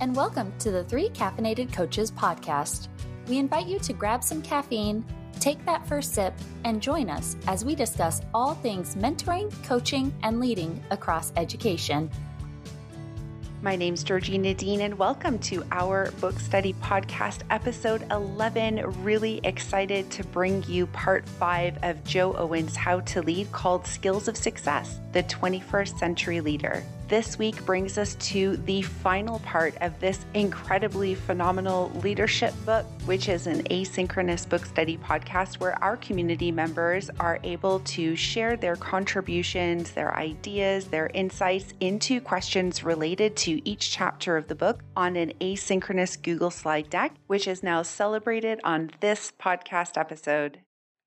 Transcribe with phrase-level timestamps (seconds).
[0.00, 2.88] and welcome to the Three Caffeinated Coaches podcast.
[3.28, 5.04] We invite you to grab some caffeine,
[5.40, 6.32] take that first sip,
[6.64, 12.10] and join us as we discuss all things mentoring, coaching, and leading across education.
[13.60, 19.02] My name's Georgina Dean, and welcome to our book study podcast, episode 11.
[19.04, 24.28] Really excited to bring you part five of Jo Owen's How to Lead called Skills
[24.28, 29.98] of Success The 21st Century Leader this week brings us to the final part of
[29.98, 36.52] this incredibly phenomenal leadership book, which is an asynchronous book study podcast where our community
[36.52, 43.60] members are able to share their contributions, their ideas, their insights into questions related to
[43.68, 48.60] each chapter of the book on an asynchronous Google slide deck, which is now celebrated
[48.62, 50.60] on this podcast episode.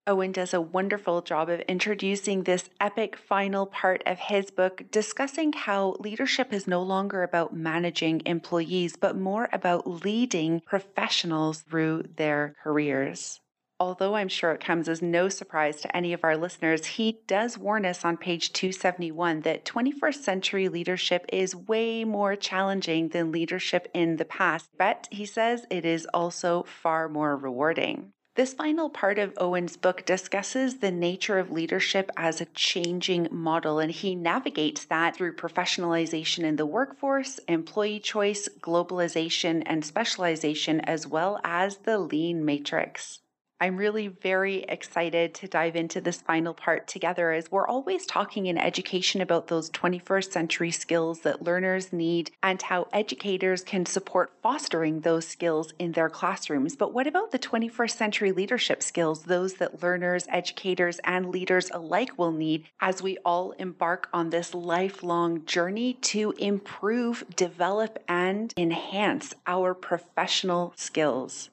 [0.06, 5.54] Owen does a wonderful job of introducing this epic final part of his book, discussing
[5.54, 12.54] how leadership is no longer about managing employees, but more about leading professionals through their
[12.62, 13.40] careers.
[13.80, 17.58] Although I'm sure it comes as no surprise to any of our listeners, he does
[17.58, 23.90] warn us on page 271 that 21st century leadership is way more challenging than leadership
[23.94, 28.12] in the past, but he says it is also far more rewarding.
[28.36, 33.78] This final part of Owen's book discusses the nature of leadership as a changing model,
[33.78, 41.06] and he navigates that through professionalization in the workforce, employee choice, globalization, and specialization, as
[41.06, 43.20] well as the lean matrix.
[43.64, 48.48] I'm really very excited to dive into this final part together as we're always talking
[48.48, 54.34] in education about those 21st century skills that learners need and how educators can support
[54.42, 56.76] fostering those skills in their classrooms.
[56.76, 62.20] But what about the 21st century leadership skills, those that learners, educators, and leaders alike
[62.20, 69.34] will need as we all embark on this lifelong journey to improve, develop, and enhance
[69.48, 71.50] our professional skills?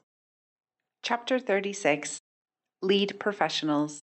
[1.03, 2.19] Chapter 36
[2.83, 4.01] Lead Professionals.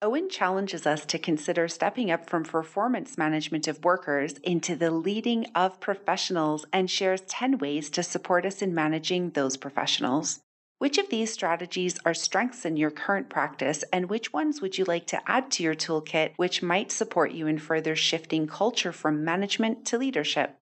[0.00, 5.46] Owen challenges us to consider stepping up from performance management of workers into the leading
[5.56, 10.38] of professionals and shares 10 ways to support us in managing those professionals.
[10.78, 14.84] Which of these strategies are strengths in your current practice, and which ones would you
[14.84, 19.24] like to add to your toolkit which might support you in further shifting culture from
[19.24, 20.59] management to leadership?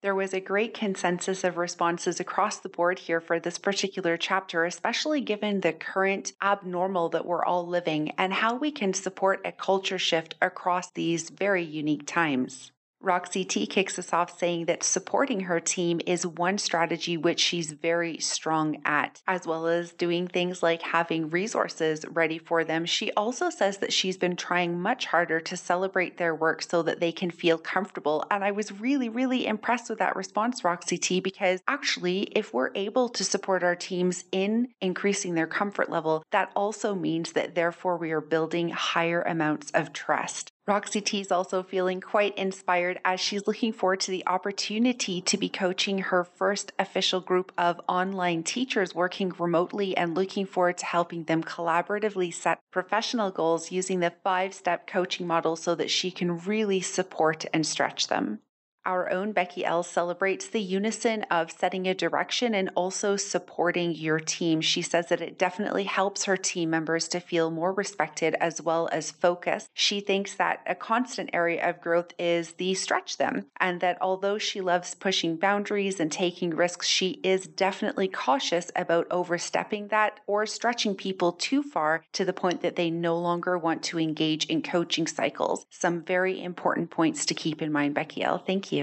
[0.00, 4.64] There was a great consensus of responses across the board here for this particular chapter,
[4.64, 9.50] especially given the current abnormal that we're all living and how we can support a
[9.50, 12.70] culture shift across these very unique times.
[13.00, 17.70] Roxy T kicks us off saying that supporting her team is one strategy which she's
[17.70, 22.84] very strong at, as well as doing things like having resources ready for them.
[22.84, 26.98] She also says that she's been trying much harder to celebrate their work so that
[26.98, 28.26] they can feel comfortable.
[28.32, 32.72] And I was really, really impressed with that response, Roxy T, because actually, if we're
[32.74, 37.96] able to support our teams in increasing their comfort level, that also means that therefore
[37.96, 40.52] we are building higher amounts of trust.
[40.68, 45.38] Roxy T is also feeling quite inspired as she's looking forward to the opportunity to
[45.38, 50.84] be coaching her first official group of online teachers working remotely and looking forward to
[50.84, 56.10] helping them collaboratively set professional goals using the five step coaching model so that she
[56.10, 58.40] can really support and stretch them.
[58.88, 64.18] Our own Becky L celebrates the unison of setting a direction and also supporting your
[64.18, 64.62] team.
[64.62, 68.88] She says that it definitely helps her team members to feel more respected as well
[68.90, 69.68] as focused.
[69.74, 74.38] She thinks that a constant area of growth is the stretch them, and that although
[74.38, 80.46] she loves pushing boundaries and taking risks, she is definitely cautious about overstepping that or
[80.46, 84.62] stretching people too far to the point that they no longer want to engage in
[84.62, 85.66] coaching cycles.
[85.68, 88.38] Some very important points to keep in mind, Becky L.
[88.38, 88.77] Thank you.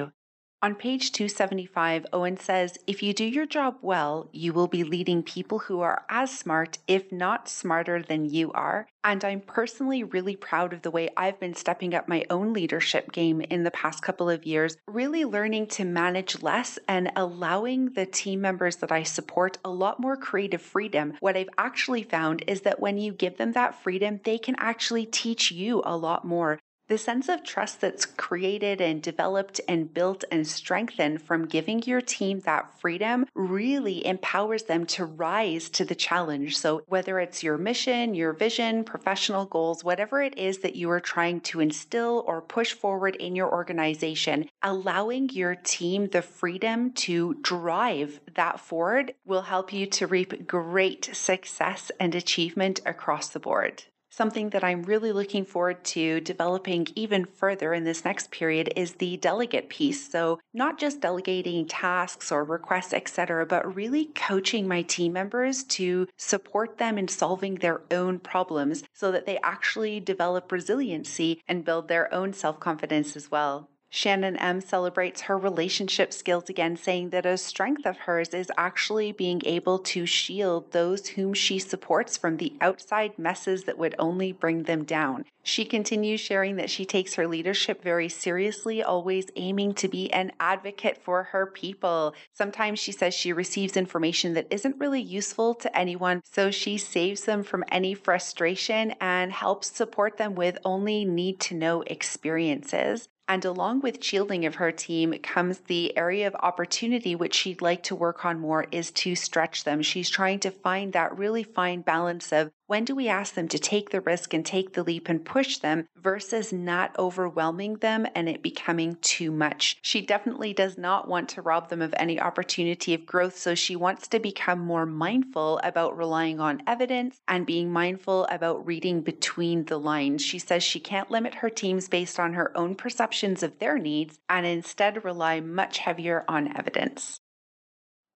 [0.66, 5.22] On page 275, Owen says, If you do your job well, you will be leading
[5.22, 8.88] people who are as smart, if not smarter than you are.
[9.04, 13.12] And I'm personally really proud of the way I've been stepping up my own leadership
[13.12, 18.08] game in the past couple of years, really learning to manage less and allowing the
[18.08, 21.14] team members that I support a lot more creative freedom.
[21.20, 25.06] What I've actually found is that when you give them that freedom, they can actually
[25.06, 26.58] teach you a lot more.
[26.88, 32.00] The sense of trust that's created and developed and built and strengthened from giving your
[32.00, 36.56] team that freedom really empowers them to rise to the challenge.
[36.56, 41.00] So, whether it's your mission, your vision, professional goals, whatever it is that you are
[41.00, 47.34] trying to instill or push forward in your organization, allowing your team the freedom to
[47.42, 53.86] drive that forward will help you to reap great success and achievement across the board.
[54.16, 58.94] Something that I'm really looking forward to developing even further in this next period is
[58.94, 60.10] the delegate piece.
[60.10, 66.08] So, not just delegating tasks or requests, etc., but really coaching my team members to
[66.16, 71.90] support them in solving their own problems so that they actually develop resiliency and build
[71.90, 73.70] their own self confidence as well.
[73.96, 79.14] Shannon M celebrates her relationship skills again, saying that a strength of hers is actually
[79.14, 84.34] being able to shield those whom she supports from the outside messes that would only
[84.34, 85.24] bring them down.
[85.44, 90.34] She continues sharing that she takes her leadership very seriously, always aiming to be an
[90.42, 92.16] advocate for her people.
[92.34, 97.24] Sometimes she says she receives information that isn't really useful to anyone, so she saves
[97.24, 103.08] them from any frustration and helps support them with only need to know experiences.
[103.28, 107.82] And along with shielding of her team comes the area of opportunity, which she'd like
[107.84, 109.82] to work on more, is to stretch them.
[109.82, 113.60] She's trying to find that really fine balance of when do we ask them to
[113.60, 118.28] take the risk and take the leap and push them versus not overwhelming them and
[118.28, 119.78] it becoming too much?
[119.84, 123.38] She definitely does not want to rob them of any opportunity of growth.
[123.38, 128.66] So she wants to become more mindful about relying on evidence and being mindful about
[128.66, 130.24] reading between the lines.
[130.24, 134.18] She says she can't limit her teams based on her own perceptions of their needs
[134.28, 137.20] and instead rely much heavier on evidence.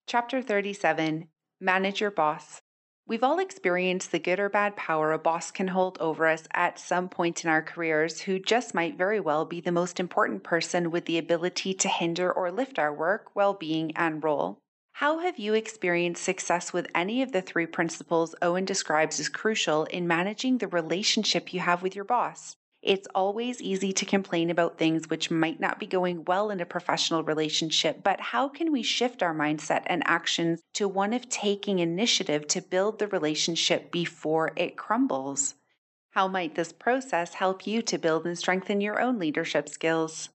[0.07, 1.27] Chapter 37
[1.59, 2.61] Manage Your Boss.
[3.09, 6.77] We've all experienced the good or bad power a boss can hold over us at
[6.77, 10.91] some point in our careers who just might very well be the most important person
[10.91, 14.59] with the ability to hinder or lift our work, well being, and role.
[14.91, 19.85] How have you experienced success with any of the three principles Owen describes as crucial
[19.85, 22.56] in managing the relationship you have with your boss?
[22.81, 26.65] It's always easy to complain about things which might not be going well in a
[26.65, 31.79] professional relationship, but how can we shift our mindset and actions to one of taking
[31.79, 35.55] initiative to build the relationship before it crumbles?
[36.11, 40.29] How might this process help you to build and strengthen your own leadership skills?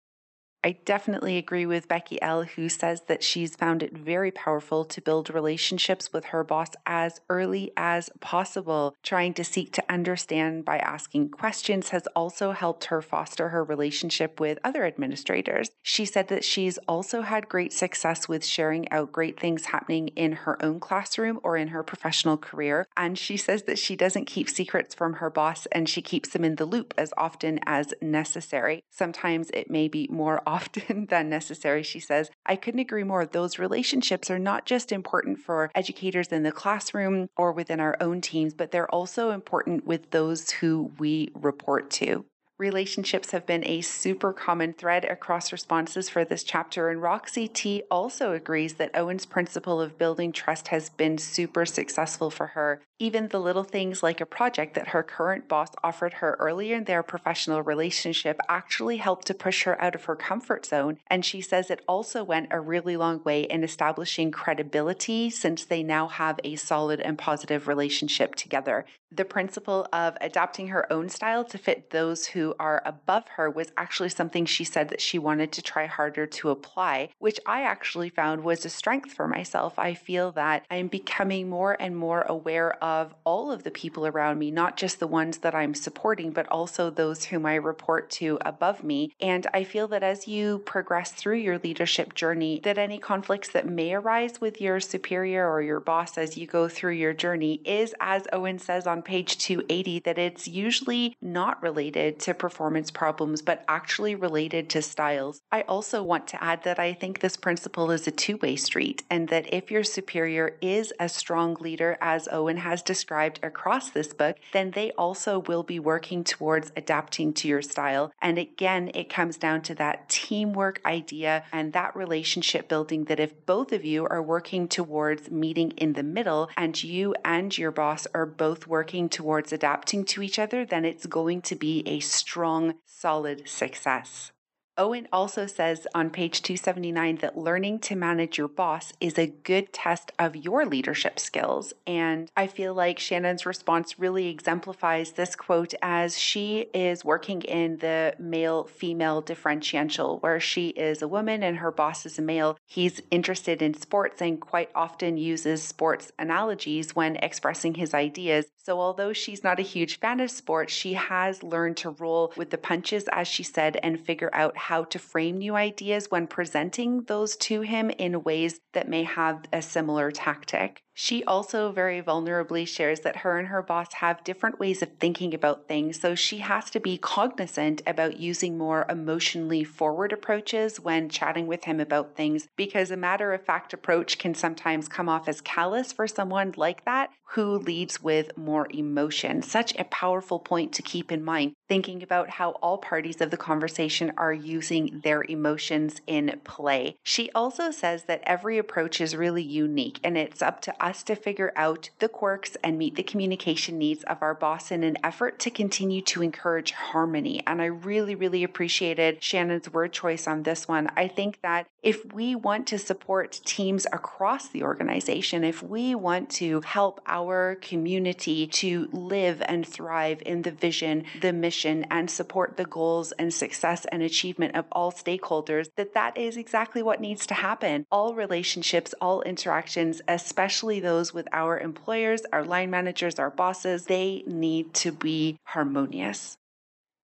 [0.64, 5.00] I definitely agree with Becky L., who says that she's found it very powerful to
[5.00, 8.94] build relationships with her boss as early as possible.
[9.02, 14.38] Trying to seek to understand by asking questions has also helped her foster her relationship
[14.38, 15.70] with other administrators.
[15.82, 20.32] She said that she's also had great success with sharing out great things happening in
[20.32, 22.86] her own classroom or in her professional career.
[22.96, 26.44] And she says that she doesn't keep secrets from her boss and she keeps them
[26.44, 28.84] in the loop as often as necessary.
[28.90, 32.30] Sometimes it may be more often than necessary, she says.
[32.44, 33.24] I couldn't agree more.
[33.24, 38.20] Those relationships are not just important for educators in the classroom or within our own
[38.20, 42.26] teams, but they're also important with those who we report to.
[42.58, 47.82] Relationships have been a super common thread across responses for this chapter, and Roxy T
[47.90, 52.80] also agrees that Owen's principle of building trust has been super successful for her.
[53.02, 56.84] Even the little things like a project that her current boss offered her earlier in
[56.84, 60.98] their professional relationship actually helped to push her out of her comfort zone.
[61.08, 65.82] And she says it also went a really long way in establishing credibility since they
[65.82, 68.84] now have a solid and positive relationship together.
[69.14, 73.72] The principle of adapting her own style to fit those who are above her was
[73.76, 78.08] actually something she said that she wanted to try harder to apply, which I actually
[78.10, 79.76] found was a strength for myself.
[79.76, 82.91] I feel that I'm becoming more and more aware of
[83.24, 86.90] all of the people around me, not just the ones that I'm supporting, but also
[86.90, 89.12] those whom I report to above me.
[89.20, 93.68] And I feel that as you progress through your leadership journey, that any conflicts that
[93.68, 97.94] may arise with your superior or your boss as you go through your journey is,
[98.00, 103.64] as Owen says on page 280, that it's usually not related to performance problems, but
[103.68, 105.40] actually related to styles.
[105.50, 109.02] I also want to add that I think this principle is a two way street,
[109.10, 114.12] and that if your superior is a strong leader, as Owen has described across this
[114.12, 118.12] book, then they also will be working towards adapting to your style.
[118.20, 123.46] And again, it comes down to that teamwork idea and that relationship building that if
[123.46, 128.06] both of you are working towards meeting in the middle and you and your boss
[128.14, 132.74] are both working towards adapting to each other, then it's going to be a strong
[132.84, 134.31] solid success.
[134.78, 139.70] Owen also says on page 279 that learning to manage your boss is a good
[139.70, 141.74] test of your leadership skills.
[141.86, 147.76] And I feel like Shannon's response really exemplifies this quote as she is working in
[147.78, 152.56] the male female differential, where she is a woman and her boss is a male.
[152.66, 158.46] He's interested in sports and quite often uses sports analogies when expressing his ideas.
[158.56, 162.50] So, although she's not a huge fan of sports, she has learned to roll with
[162.50, 167.02] the punches, as she said, and figure out how to frame new ideas when presenting
[167.04, 170.84] those to him in ways that may have a similar tactic.
[170.94, 175.32] She also very vulnerably shares that her and her boss have different ways of thinking
[175.32, 181.08] about things, so she has to be cognizant about using more emotionally forward approaches when
[181.08, 185.28] chatting with him about things because a matter of fact approach can sometimes come off
[185.28, 189.40] as callous for someone like that who leads with more emotion.
[189.40, 193.38] Such a powerful point to keep in mind, thinking about how all parties of the
[193.38, 196.96] conversation are using their emotions in play.
[197.02, 201.14] She also says that every approach is really unique and it's up to us to
[201.14, 205.38] figure out the quirks and meet the communication needs of our boss in an effort
[205.38, 207.42] to continue to encourage harmony.
[207.46, 210.90] And I really, really appreciated Shannon's word choice on this one.
[210.96, 216.30] I think that if we want to support teams across the organization, if we want
[216.30, 222.56] to help our community to live and thrive in the vision, the mission, and support
[222.56, 227.26] the goals and success and achievement of all stakeholders, that that is exactly what needs
[227.26, 227.86] to happen.
[227.90, 234.22] All relationships, all interactions, especially those with our employers, our line managers, our bosses, they
[234.26, 236.36] need to be harmonious.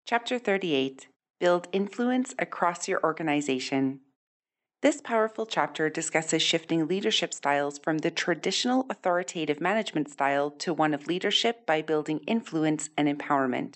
[0.06, 1.08] Chapter 38
[1.40, 4.00] Build influence across your organization.
[4.82, 10.94] This powerful chapter discusses shifting leadership styles from the traditional authoritative management style to one
[10.94, 13.76] of leadership by building influence and empowerment.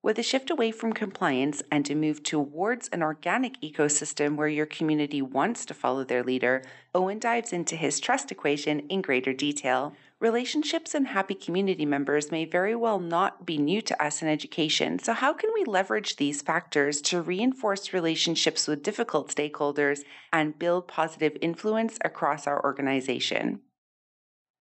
[0.00, 4.64] With a shift away from compliance and a move towards an organic ecosystem where your
[4.64, 6.62] community wants to follow their leader,
[6.94, 9.94] Owen dives into his trust equation in greater detail.
[10.20, 15.00] Relationships and happy community members may very well not be new to us in education,
[15.00, 20.86] so how can we leverage these factors to reinforce relationships with difficult stakeholders and build
[20.86, 23.60] positive influence across our organization?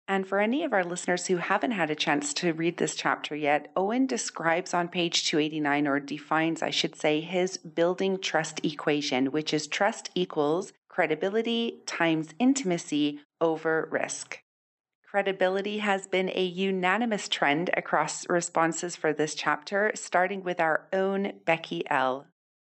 [0.09, 3.35] And for any of our listeners who haven't had a chance to read this chapter
[3.35, 9.33] yet, Owen describes on page 289, or defines, I should say, his building trust equation,
[9.33, 14.41] which is trust equals credibility times intimacy over risk.
[15.11, 21.33] Credibility has been a unanimous trend across responses for this chapter, starting with our own
[21.45, 22.27] Becky L.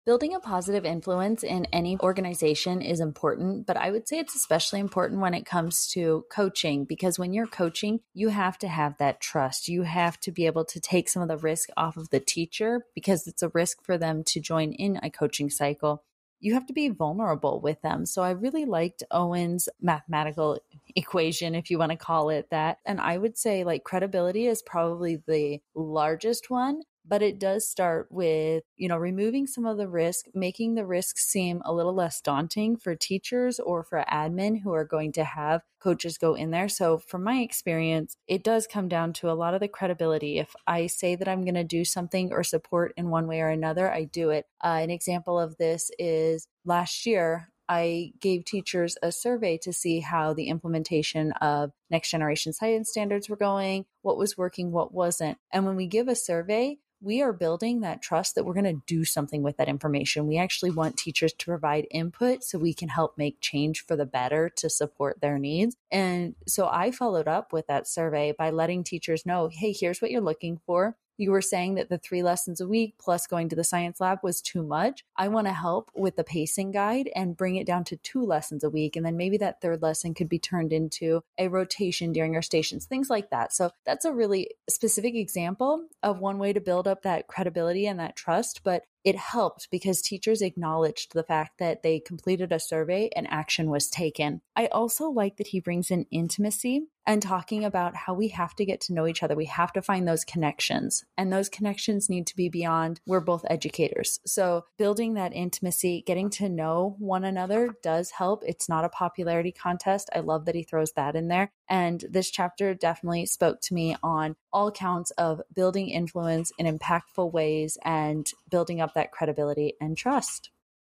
[0.07, 4.79] Building a positive influence in any organization is important, but I would say it's especially
[4.79, 9.19] important when it comes to coaching because when you're coaching, you have to have that
[9.19, 9.67] trust.
[9.67, 12.85] You have to be able to take some of the risk off of the teacher
[12.95, 16.05] because it's a risk for them to join in a coaching cycle
[16.39, 18.05] you have to be vulnerable with them.
[18.05, 20.59] So I really liked Owen's mathematical
[20.95, 22.77] equation, if you want to call it that.
[22.85, 28.07] And I would say like credibility is probably the largest one but it does start
[28.09, 32.21] with, you know, removing some of the risk, making the risk seem a little less
[32.21, 36.69] daunting for teachers or for admin who are going to have coaches go in there.
[36.69, 40.37] So, from my experience, it does come down to a lot of the credibility.
[40.37, 43.49] If I say that I'm going to do something or support in one way or
[43.49, 44.45] another, I do it.
[44.63, 49.99] Uh, an example of this is last year, I gave teachers a survey to see
[49.99, 55.37] how the implementation of next generation science standards were going, what was working, what wasn't.
[55.51, 58.81] And when we give a survey, we are building that trust that we're going to
[58.87, 60.27] do something with that information.
[60.27, 64.05] We actually want teachers to provide input so we can help make change for the
[64.05, 65.75] better to support their needs.
[65.91, 70.11] And so I followed up with that survey by letting teachers know hey, here's what
[70.11, 73.55] you're looking for you were saying that the three lessons a week plus going to
[73.55, 75.03] the science lab was too much.
[75.15, 78.63] I want to help with the pacing guide and bring it down to two lessons
[78.63, 78.95] a week.
[78.95, 82.85] And then maybe that third lesson could be turned into a rotation during our stations,
[82.85, 83.53] things like that.
[83.53, 87.99] So that's a really specific example of one way to build up that credibility and
[87.99, 88.61] that trust.
[88.63, 93.69] But it helped because teachers acknowledged the fact that they completed a survey and action
[93.69, 94.41] was taken.
[94.53, 98.65] I also like that he brings in intimacy and talking about how we have to
[98.65, 99.33] get to know each other.
[99.33, 103.45] We have to find those connections, and those connections need to be beyond we're both
[103.49, 104.19] educators.
[104.25, 108.43] So, building that intimacy, getting to know one another does help.
[108.45, 110.09] It's not a popularity contest.
[110.13, 111.49] I love that he throws that in there.
[111.69, 117.31] And this chapter definitely spoke to me on all counts of building influence in impactful
[117.31, 120.49] ways and building up that credibility and trust.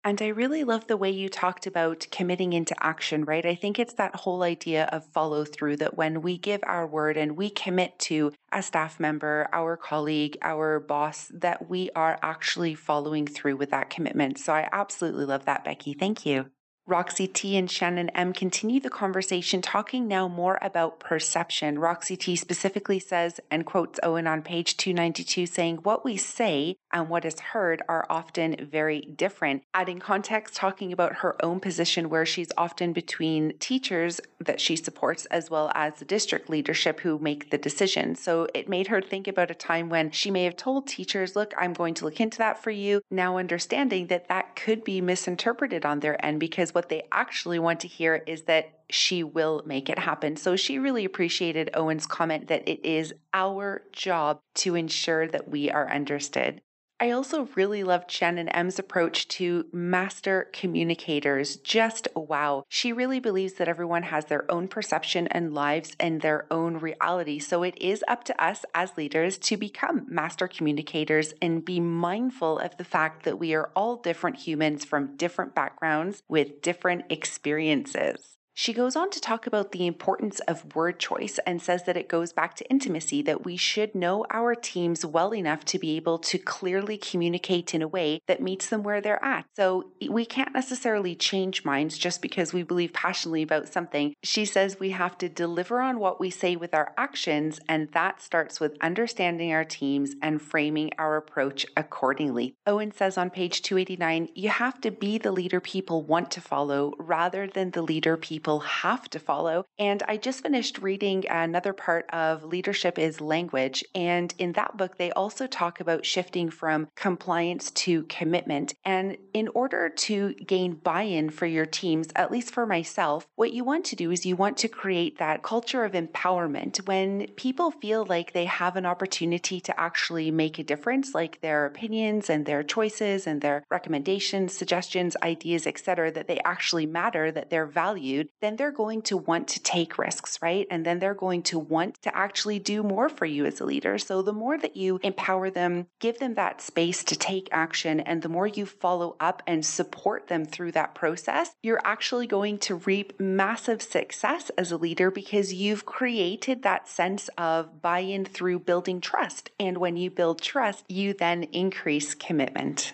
[0.07, 3.45] And I really love the way you talked about committing into action, right?
[3.47, 7.17] I think it's that whole idea of follow through that when we give our word
[7.17, 12.75] and we commit to a staff member, our colleague, our boss, that we are actually
[12.75, 14.39] following through with that commitment.
[14.39, 15.95] So I absolutely love that, Becky.
[15.95, 16.51] Thank you.
[16.87, 21.79] Roxy T and Shannon M continue the conversation, talking now more about perception.
[21.79, 27.09] Roxy T specifically says, and quotes Owen on page 292, saying, What we say and
[27.09, 29.63] what is heard are often very different.
[29.73, 35.25] Adding context, talking about her own position, where she's often between teachers that she supports
[35.27, 38.15] as well as the district leadership who make the decision.
[38.15, 41.55] So it made her think about a time when she may have told teachers, Look,
[41.57, 43.01] I'm going to look into that for you.
[43.11, 47.81] Now understanding that that could be misinterpreted on their end because what they actually want
[47.81, 50.37] to hear is that she will make it happen.
[50.37, 55.71] So she really appreciated Owen's comment that it is our job to ensure that we
[55.71, 56.61] are understood.
[57.05, 61.57] I also really loved Shannon M's approach to master communicators.
[61.57, 62.65] Just wow.
[62.71, 67.41] She really believes that everyone has their own perception and lives and their own reality.
[67.41, 72.59] So it is up to us as leaders to become master communicators and be mindful
[72.59, 78.34] of the fact that we are all different humans from different backgrounds with different experiences.
[78.57, 82.09] She goes on to talk about the importance of word choice and says that it
[82.09, 86.19] goes back to intimacy, that we should know our teams well enough to be able
[86.21, 89.47] to clearly communicate in a way that meets them where they're at.
[89.57, 94.15] So we can't necessarily change minds just because we believe passionately about something.
[94.23, 98.23] She says we have to deliver on what we say with our actions, and that
[98.23, 102.55] starts with understanding our teams and framing our approach accordingly.
[102.69, 106.93] Owen says on page 289 you have to be the leader people want to follow
[106.99, 109.65] rather than the leader people people have to follow.
[109.79, 113.83] And I just finished reading another part of Leadership is Language.
[113.95, 118.75] And in that book, they also talk about shifting from compliance to commitment.
[118.85, 123.55] And in order to gain buy in for your teams, at least for myself, what
[123.55, 127.71] you want to do is you want to create that culture of empowerment when people
[127.71, 132.45] feel like they have an opportunity to actually make a difference, like their opinions and
[132.45, 138.29] their choices and their recommendations, suggestions, ideas, etc., that they actually matter, that they're valued,
[138.45, 140.67] then they're going to want to take risks, right?
[140.71, 143.97] And then they're going to want to actually do more for you as a leader.
[143.97, 148.21] So the more that you empower them, give them that space to take action, and
[148.21, 152.75] the more you follow up and support them through that process, you're actually going to
[152.77, 158.59] reap massive success as a leader because you've created that sense of buy in through
[158.59, 159.51] building trust.
[159.59, 162.93] And when you build trust, you then increase commitment.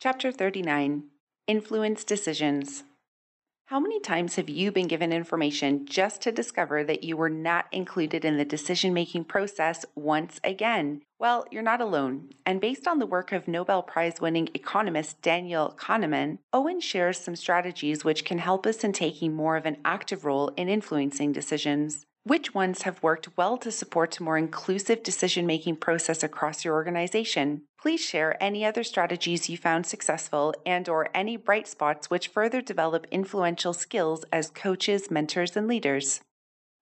[0.00, 1.04] Chapter 39
[1.46, 2.84] Influence Decisions.
[3.74, 7.66] How many times have you been given information just to discover that you were not
[7.72, 11.02] included in the decision making process once again?
[11.18, 12.30] Well, you're not alone.
[12.46, 17.34] And based on the work of Nobel Prize winning economist Daniel Kahneman, Owen shares some
[17.34, 22.06] strategies which can help us in taking more of an active role in influencing decisions.
[22.22, 26.74] Which ones have worked well to support a more inclusive decision making process across your
[26.74, 27.62] organization?
[27.84, 32.62] Please share any other strategies you found successful and or any bright spots which further
[32.62, 36.22] develop influential skills as coaches, mentors, and leaders.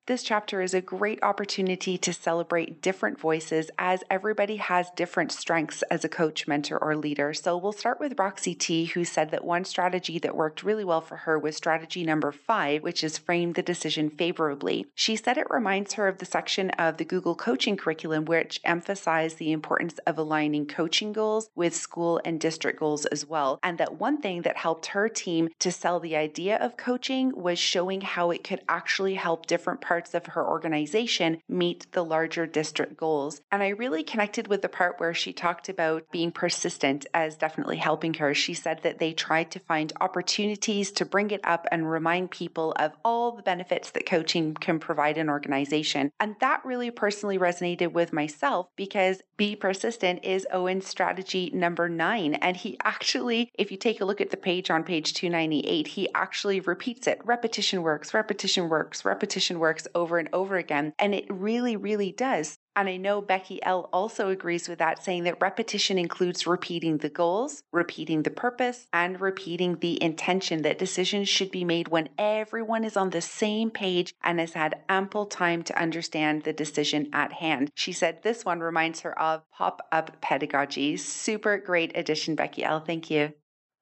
[0.08, 5.82] This chapter is a great opportunity to celebrate different voices as everybody has different strengths
[5.92, 7.32] as a coach, mentor, or leader.
[7.32, 11.02] So we'll start with Roxy T, who said that one strategy that worked really well
[11.02, 14.86] for her was strategy number five, which is frame the decision favorably.
[14.96, 19.38] She said it reminds her of the section of the Google coaching curriculum, which emphasized
[19.38, 23.60] the importance of aligning coaching goals with school and district goals as well.
[23.62, 27.60] And that one thing that helped her team to sell the idea of coaching was
[27.60, 32.96] showing how it could actually help different parts of her organization meet the larger district
[32.96, 33.42] goals.
[33.50, 37.76] And I really connected with the part where she talked about being persistent as definitely
[37.76, 38.33] helping her.
[38.33, 42.72] She said that they tried to find opportunities to bring it up and remind people
[42.78, 46.11] of all the benefits that coaching can provide an organization.
[46.18, 52.33] And that really personally resonated with myself because be persistent is Owen's strategy number nine.
[52.37, 56.09] And he actually, if you take a look at the page on page 298, he
[56.14, 60.92] actually repeats it repetition works, repetition works, repetition works works over and over again.
[60.99, 62.59] And it really, really does.
[62.75, 67.11] And I know Becky L also agrees with that, saying that repetition includes repeating the
[67.11, 72.85] goals, repeating the purpose, and repeating the intention that decisions should be made when everyone
[72.85, 77.33] is on the same page and has had ample time to understand the decision at
[77.33, 77.71] hand.
[77.75, 80.97] She said this one reminds her of pop up pedagogy.
[80.97, 82.81] Super great addition, Becky L.
[82.81, 83.35] Thank you.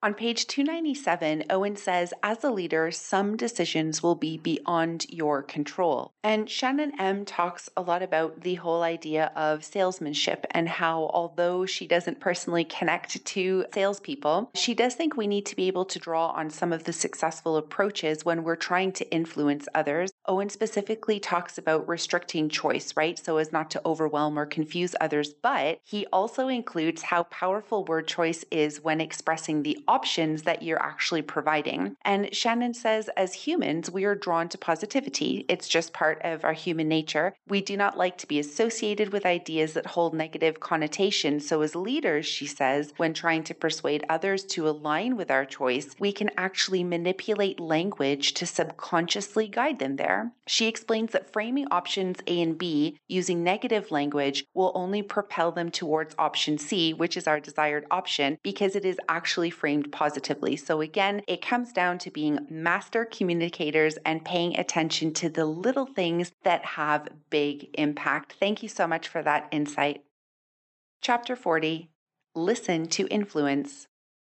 [0.02, 6.10] On page 297, Owen says, as a leader, some decisions will be beyond your control.
[6.24, 11.66] And Shannon M talks a lot about the whole idea of salesmanship and how, although
[11.66, 15.98] she doesn't personally connect to salespeople, she does think we need to be able to
[15.98, 20.10] draw on some of the successful approaches when we're trying to influence others.
[20.24, 23.18] Owen specifically talks about restricting choice, right?
[23.18, 28.08] So as not to overwhelm or confuse others, but he also includes how powerful word
[28.08, 31.96] choice is when expressing the options that you're actually providing.
[32.04, 35.44] And Shannon says, as humans, we are drawn to positivity.
[35.48, 37.34] It's just part of our human nature.
[37.48, 41.48] We do not like to be associated with ideas that hold negative connotations.
[41.48, 45.88] So, as leaders, she says, when trying to persuade others to align with our choice,
[45.98, 50.30] we can actually manipulate language to subconsciously guide them there.
[50.46, 55.70] She explains that framing options A and B using negative language will only propel them
[55.70, 60.56] towards option C, which is our desired option, because it is actually framed framed positively.
[60.56, 65.86] So, again, it comes down to being master communicators and paying attention to the little
[65.86, 68.34] things that have big impact.
[68.38, 70.02] Thank you so much for that insight.
[71.00, 71.88] Chapter 40
[72.34, 73.88] Listen to Influence.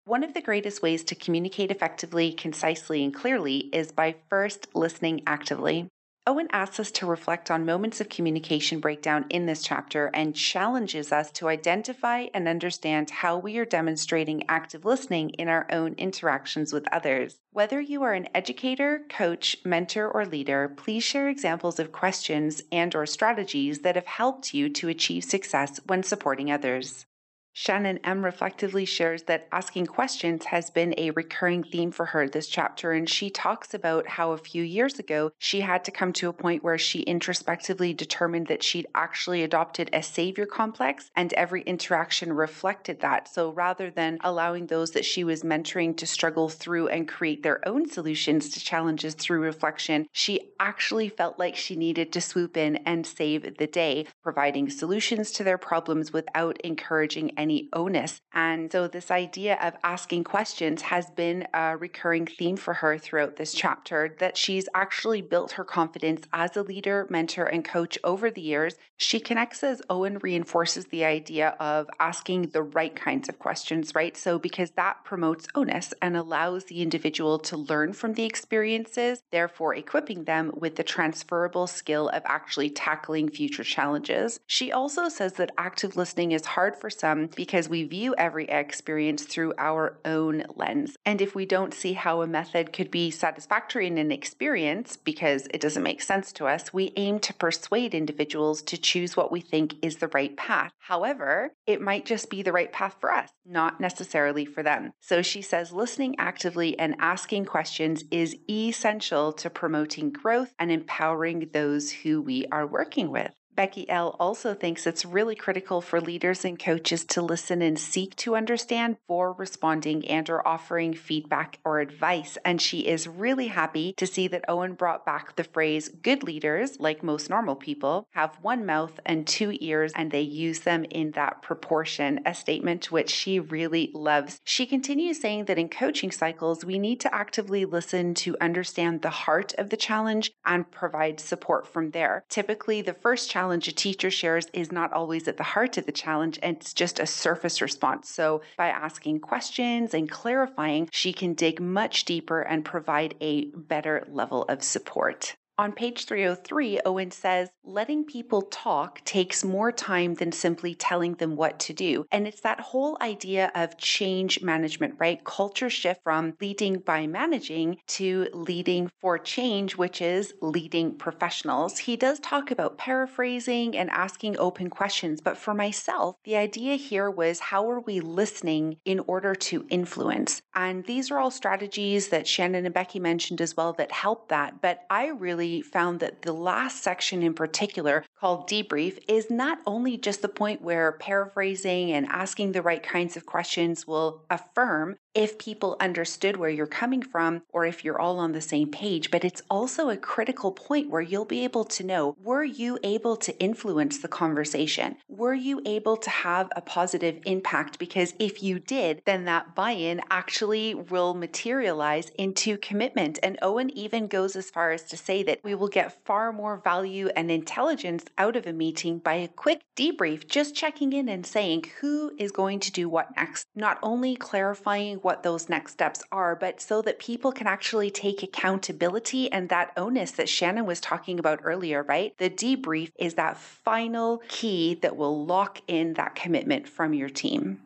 [0.06, 5.22] One of the greatest ways to communicate effectively, concisely, and clearly is by first listening
[5.28, 5.88] actively.
[6.28, 11.12] Owen asks us to reflect on moments of communication breakdown in this chapter and challenges
[11.12, 16.72] us to identify and understand how we are demonstrating active listening in our own interactions
[16.72, 17.38] with others.
[17.54, 22.94] Whether you are an educator, coach, mentor, or leader, please share examples of questions and
[22.94, 27.08] or strategies that have helped you to achieve success when supporting others.
[27.54, 28.24] Shannon M.
[28.24, 33.10] reflectively shares that asking questions has been a recurring theme for her this chapter, and
[33.10, 36.64] she talks about how a few years ago she had to come to a point
[36.64, 43.02] where she introspectively determined that she'd actually adopted a savior complex, and every interaction reflected
[43.02, 43.28] that.
[43.28, 47.68] So rather than allowing those that she was mentoring to struggle through and create their
[47.68, 52.78] own solutions to challenges through reflection, she actually felt like she needed to swoop in
[52.78, 58.22] and save the day, providing solutions to their problems without encouraging any onus.
[58.34, 63.36] And so, this idea of asking questions has been a recurring theme for her throughout
[63.36, 68.30] this chapter that she's actually built her confidence as a leader, mentor, and coach over
[68.30, 68.76] the years.
[68.98, 74.16] She connects as Owen reinforces the idea of asking the right kinds of questions, right?
[74.16, 79.74] So, because that promotes onus and allows the individual to learn from the experiences, therefore
[79.76, 84.40] equipping them with the transferable skill of actually tackling future challenges.
[84.46, 89.24] She also says that active listening is hard for some because we view every experience
[89.24, 90.96] through our own lens.
[91.06, 95.48] And if we don't see how a method could be satisfactory in an experience because
[95.54, 99.42] it doesn't make sense to us, we aim to persuade individuals to choose what we
[99.42, 100.72] think is the right path.
[100.80, 104.92] However, it might just be the right path for us, not necessarily for them.
[105.00, 111.50] So she says listening actively and asking questions is essential to promoting growth and empowering
[111.54, 113.32] those who we are working with.
[113.56, 114.16] Becky L.
[114.20, 118.98] also thinks it's really critical for leaders and coaches to listen and seek to understand
[118.98, 122.38] before responding and or offering feedback or advice.
[122.46, 126.80] And she is really happy to see that Owen brought back the phrase good leaders,
[126.80, 131.12] like most normal people, have one mouth and two ears and they use them in
[131.12, 134.40] that proportion, a statement which she really loves.
[134.44, 139.10] She continues saying that in coaching cycles, we need to actively listen to understand the
[139.10, 142.24] heart of the challenge and provide support from there.
[142.30, 145.86] Typically, the first challenge challenge a teacher shares is not always at the heart of
[145.86, 148.10] the challenge, and it's just a surface response.
[148.10, 154.08] So, by asking questions and clarifying, she can dig much deeper and provide a better
[154.10, 155.36] level of support.
[155.62, 161.36] On page 303, Owen says, letting people talk takes more time than simply telling them
[161.36, 162.04] what to do.
[162.12, 165.24] And it's that whole idea of change management, right?
[165.24, 171.78] Culture shift from leading by managing to leading for change, which is leading professionals.
[171.78, 175.22] He does talk about paraphrasing and asking open questions.
[175.22, 180.42] But for myself, the idea here was how are we listening in order to influence?
[180.56, 184.60] And these are all strategies that Shannon and Becky mentioned as well that help that.
[184.60, 189.98] But I really found that the last section in particular, called debrief, is not only
[189.98, 195.38] just the point where paraphrasing and asking the right kinds of questions will affirm if
[195.38, 199.26] people understood where you're coming from or if you're all on the same page, but
[199.26, 203.38] it's also a critical point where you'll be able to know were you able to
[203.40, 204.96] influence the conversation?
[205.08, 207.80] Were you able to have a positive impact?
[207.80, 213.20] Because if you did, then that buy in actually will materialize into commitment.
[213.22, 216.62] And Owen even goes as far as to say that we will get far more
[216.64, 221.26] value and intelligence out of a meeting by a quick debrief, just checking in and
[221.26, 226.04] saying who is going to do what next, not only clarifying what those next steps
[226.12, 230.80] are, but so that people can actually take accountability and that onus that Shannon was
[230.80, 232.18] talking about earlier, right?
[232.18, 237.62] The debrief is that final key that will lock in that commitment from your team.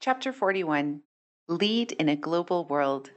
[0.00, 1.02] Chapter 41
[1.48, 3.10] Lead in a Global World.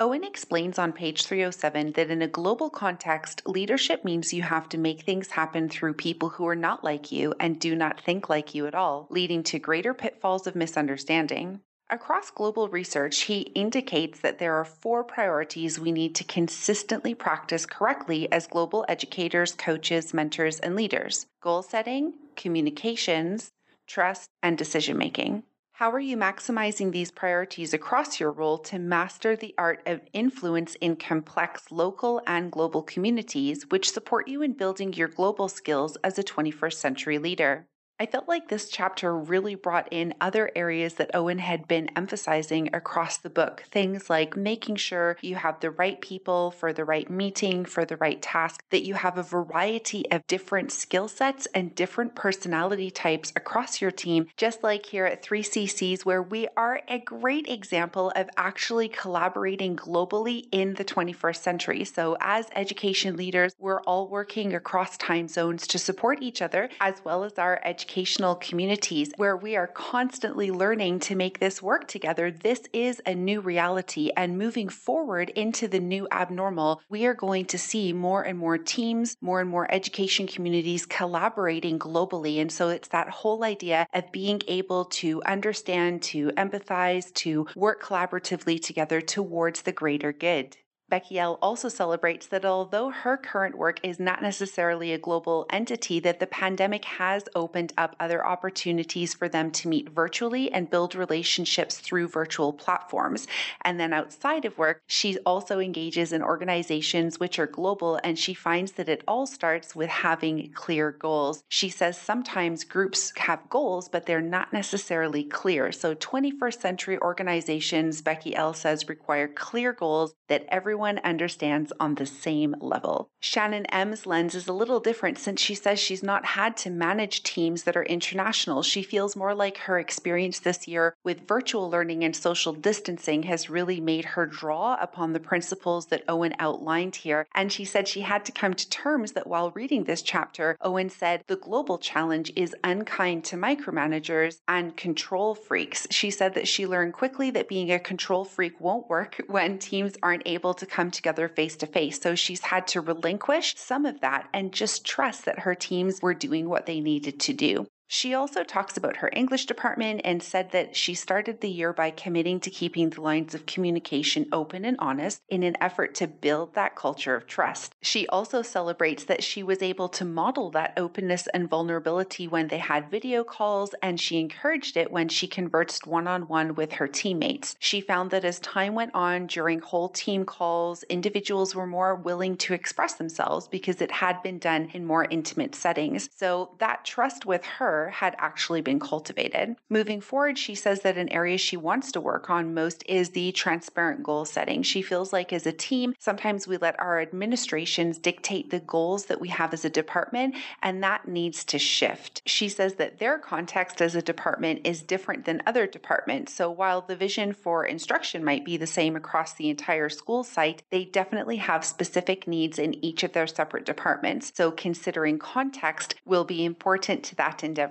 [0.00, 4.78] Owen explains on page 307 that in a global context, leadership means you have to
[4.78, 8.54] make things happen through people who are not like you and do not think like
[8.54, 11.60] you at all, leading to greater pitfalls of misunderstanding.
[11.92, 17.66] Across global research, he indicates that there are four priorities we need to consistently practice
[17.66, 23.50] correctly as global educators, coaches, mentors, and leaders goal setting, communications,
[23.88, 25.42] trust, and decision making.
[25.72, 30.76] How are you maximizing these priorities across your role to master the art of influence
[30.76, 36.18] in complex local and global communities, which support you in building your global skills as
[36.18, 37.66] a 21st century leader?
[38.00, 42.74] I felt like this chapter really brought in other areas that Owen had been emphasizing
[42.74, 43.64] across the book.
[43.70, 47.98] Things like making sure you have the right people for the right meeting, for the
[47.98, 53.34] right task, that you have a variety of different skill sets and different personality types
[53.36, 58.30] across your team, just like here at 3CCs, where we are a great example of
[58.38, 61.84] actually collaborating globally in the 21st century.
[61.84, 66.94] So, as education leaders, we're all working across time zones to support each other, as
[67.04, 71.88] well as our education educational communities where we are constantly learning to make this work
[71.88, 74.10] together, this is a new reality.
[74.16, 78.58] And moving forward into the new abnormal, we are going to see more and more
[78.58, 82.40] teams, more and more education communities collaborating globally.
[82.40, 87.82] And so it's that whole idea of being able to understand, to empathize, to work
[87.82, 90.56] collaboratively together towards the greater good.
[90.90, 91.38] Becky L.
[91.40, 96.26] also celebrates that although her current work is not necessarily a global entity, that the
[96.26, 102.08] pandemic has opened up other opportunities for them to meet virtually and build relationships through
[102.08, 103.28] virtual platforms.
[103.62, 108.34] And then outside of work, she also engages in organizations which are global, and she
[108.34, 111.44] finds that it all starts with having clear goals.
[111.48, 115.70] She says sometimes groups have goals, but they're not necessarily clear.
[115.70, 118.54] So 21st century organizations, Becky L.
[118.54, 123.10] says, require clear goals that everyone everyone understands on the same level.
[123.20, 127.22] Shannon M's lens is a little different since she says she's not had to manage
[127.22, 128.62] teams that are international.
[128.62, 133.50] She feels more like her experience this year with virtual learning and social distancing has
[133.50, 137.26] really made her draw upon the principles that Owen outlined here.
[137.34, 140.88] And she said she had to come to terms that while reading this chapter, Owen
[140.88, 145.86] said the global challenge is unkind to micromanagers and control freaks.
[145.90, 149.92] She said that she learned quickly that being a control freak won't work when teams
[150.02, 152.00] aren't able to come together face to face.
[152.00, 156.14] So she's had to relinquish some of that and just trust that her teams were
[156.14, 157.66] doing what they needed to do.
[157.92, 161.90] She also talks about her English department and said that she started the year by
[161.90, 166.54] committing to keeping the lines of communication open and honest in an effort to build
[166.54, 167.74] that culture of trust.
[167.82, 172.58] She also celebrates that she was able to model that openness and vulnerability when they
[172.58, 176.86] had video calls, and she encouraged it when she conversed one on one with her
[176.86, 177.56] teammates.
[177.58, 182.36] She found that as time went on during whole team calls, individuals were more willing
[182.36, 186.08] to express themselves because it had been done in more intimate settings.
[186.14, 189.56] So that trust with her had actually been cultivated.
[189.68, 193.32] Moving forward, she says that an area she wants to work on most is the
[193.32, 194.62] transparent goal setting.
[194.62, 199.20] She feels like as a team, sometimes we let our administrations dictate the goals that
[199.20, 202.22] we have as a department, and that needs to shift.
[202.26, 206.34] She says that their context as a department is different than other departments.
[206.34, 210.62] So while the vision for instruction might be the same across the entire school site,
[210.70, 214.32] they definitely have specific needs in each of their separate departments.
[214.34, 217.69] So considering context will be important to that endeavor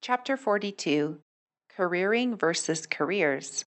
[0.00, 1.18] Chapter 42
[1.76, 3.64] Careering versus Careers.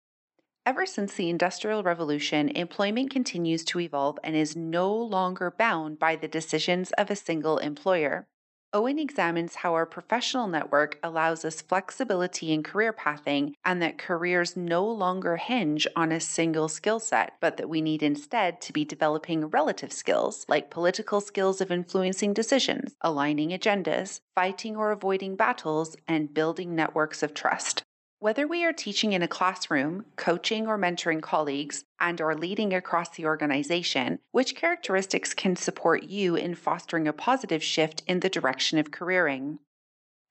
[0.65, 6.15] Ever since the Industrial Revolution, employment continues to evolve and is no longer bound by
[6.15, 8.29] the decisions of a single employer.
[8.75, 14.59] Owen examines how our professional network allows us flexibility in career pathing and that careers
[14.59, 18.85] no longer hinge on a single skill set, but that we need instead to be
[18.85, 25.97] developing relative skills like political skills of influencing decisions, aligning agendas, fighting or avoiding battles,
[26.07, 27.85] and building networks of trust.
[28.21, 33.11] Whether we are teaching in a classroom, coaching or mentoring colleagues, and or leading across
[33.11, 38.77] the organization, which characteristics can support you in fostering a positive shift in the direction
[38.77, 39.61] of careering?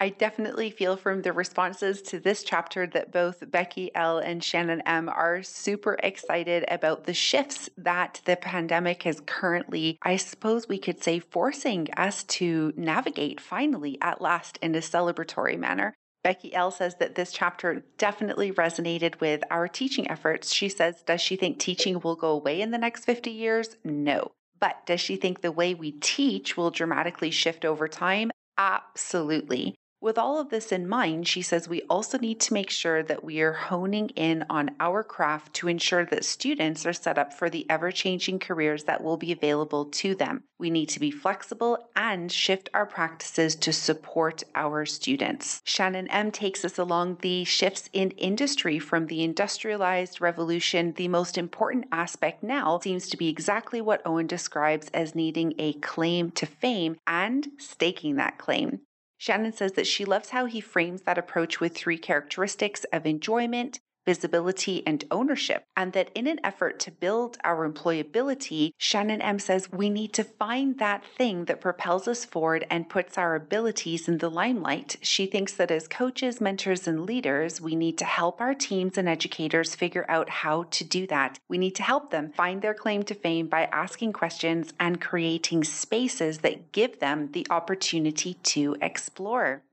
[0.01, 4.81] I definitely feel from the responses to this chapter that both Becky L and Shannon
[4.81, 10.77] M are super excited about the shifts that the pandemic is currently, I suppose we
[10.77, 15.93] could say, forcing us to navigate finally at last in a celebratory manner.
[16.27, 20.53] Becky L says that this chapter definitely resonated with our teaching efforts.
[20.53, 23.77] She says, Does she think teaching will go away in the next 50 years?
[23.85, 24.33] No.
[24.59, 28.31] But does she think the way we teach will dramatically shift over time?
[28.57, 29.75] Absolutely.
[30.07, 33.25] With all of this in mind, she says we also need to make sure that
[33.25, 37.49] we are honing in on our craft to ensure that students are set up for
[37.49, 40.43] the ever changing careers that will be available to them.
[40.57, 45.61] We need to be flexible and shift our practices to support our students.
[45.65, 50.93] Shannon M takes us along the shifts in industry from the industrialized revolution.
[50.93, 55.73] The most important aspect now seems to be exactly what Owen describes as needing a
[55.73, 58.79] claim to fame and staking that claim.
[59.17, 63.79] Shannon says that she loves how he frames that approach with three characteristics of enjoyment,
[64.07, 65.65] visibility, and ownership.
[65.75, 70.23] And that in an effort to build our employability, Shannon M says we need to
[70.23, 74.95] find that thing that propels us forward and puts our abilities in the limelight.
[75.01, 79.09] She thinks that as coaches, mentors, and leaders, we need to help our teams and
[79.09, 81.37] educators figure out how to do that.
[81.49, 85.65] We need to help them find their claim to fame by asking questions and creating
[85.65, 89.63] spaces that give them the opportunity to explore.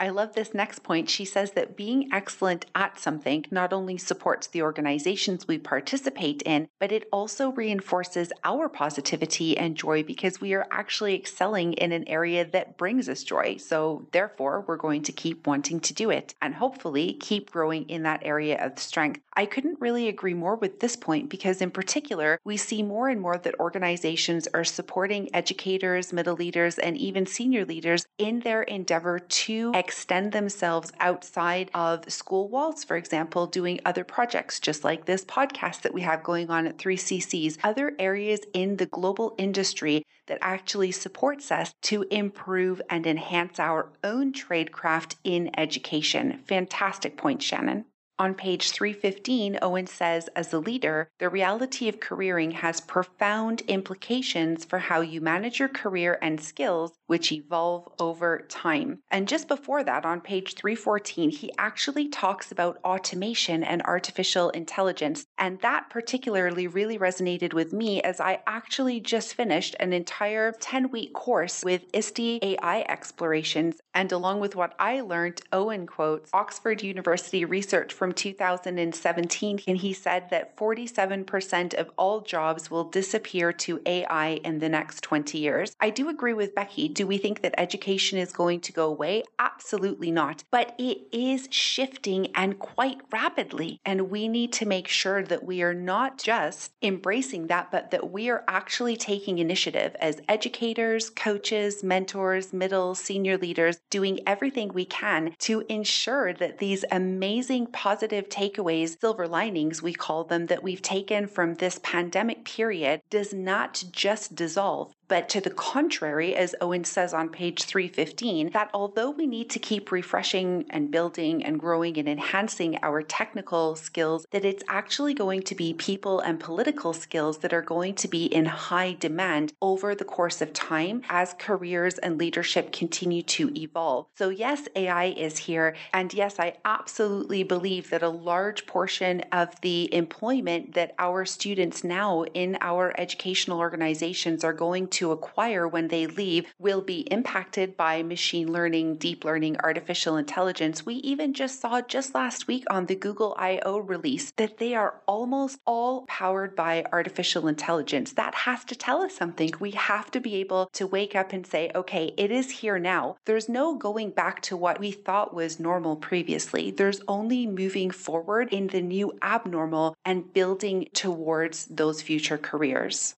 [0.00, 1.08] I love this next point.
[1.08, 6.68] She says that being excellent at something not only supports the organizations we participate in,
[6.80, 12.08] but it also reinforces our positivity and joy because we are actually excelling in an
[12.08, 13.56] area that brings us joy.
[13.56, 18.02] So, therefore, we're going to keep wanting to do it and hopefully keep growing in
[18.02, 19.20] that area of strength.
[19.36, 23.20] I couldn't really agree more with this point because, in particular, we see more and
[23.20, 29.20] more that organizations are supporting educators, middle leaders, and even senior leaders in their endeavor
[29.20, 35.24] to extend themselves outside of school walls, for example, doing other projects, just like this
[35.24, 40.38] podcast that we have going on at 3CCs, other areas in the global industry that
[40.40, 46.40] actually supports us to improve and enhance our own tradecraft in education.
[46.46, 47.84] Fantastic point, Shannon.
[48.16, 54.64] On page 315, Owen says, as a leader, the reality of careering has profound implications
[54.64, 59.00] for how you manage your career and skills, which evolve over time.
[59.10, 65.26] And just before that, on page 314, he actually talks about automation and artificial intelligence.
[65.38, 70.90] And that particularly really resonated with me as I actually just finished an entire 10
[70.90, 73.80] week course with ISTE AI explorations.
[73.94, 79.92] And along with what I learned, Owen quotes Oxford University research from 2017, and he
[79.92, 85.74] said that 47% of all jobs will disappear to AI in the next 20 years.
[85.80, 86.88] I do agree with Becky.
[86.88, 89.24] Do we think that education is going to go away?
[89.38, 90.44] Absolutely not.
[90.50, 93.80] But it is shifting and quite rapidly.
[93.84, 98.12] And we need to make sure that we are not just embracing that, but that
[98.12, 104.84] we are actually taking initiative as educators, coaches, mentors, middle, senior leaders, doing everything we
[104.84, 110.82] can to ensure that these amazing positive takeaways, silver linings, we call them, that we've
[110.82, 116.84] taken from this pandemic period does not just dissolve, but to the contrary, as Owen
[116.84, 121.98] says on page 315, that although we need to keep refreshing and building and growing
[121.98, 127.38] and enhancing our technical skills, that it's actually going to be people and political skills
[127.38, 131.98] that are going to be in high demand over the course of time as careers
[131.98, 134.06] and leadership continue to evolve.
[134.16, 135.76] So, yes, AI is here.
[135.92, 141.84] And yes, I absolutely believe that a large portion of the employment that our students
[141.84, 147.76] now in our educational organizations are going to acquire when they leave will be impacted
[147.76, 150.84] by machine learning, deep learning, artificial intelligence.
[150.84, 155.00] We even just saw just last week on the Google I/O release that they are
[155.06, 158.12] almost all powered by artificial intelligence.
[158.12, 159.50] That has to tell us something.
[159.60, 163.16] We have to be able to wake up and say, okay, it is here now.
[163.24, 166.70] There's no going back to what we thought was normal previously.
[166.70, 173.14] There's only moving forward in the new abnormal and building towards those future careers.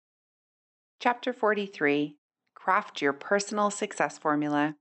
[0.98, 2.16] Chapter 43
[2.54, 4.76] Craft Your Personal Success Formula.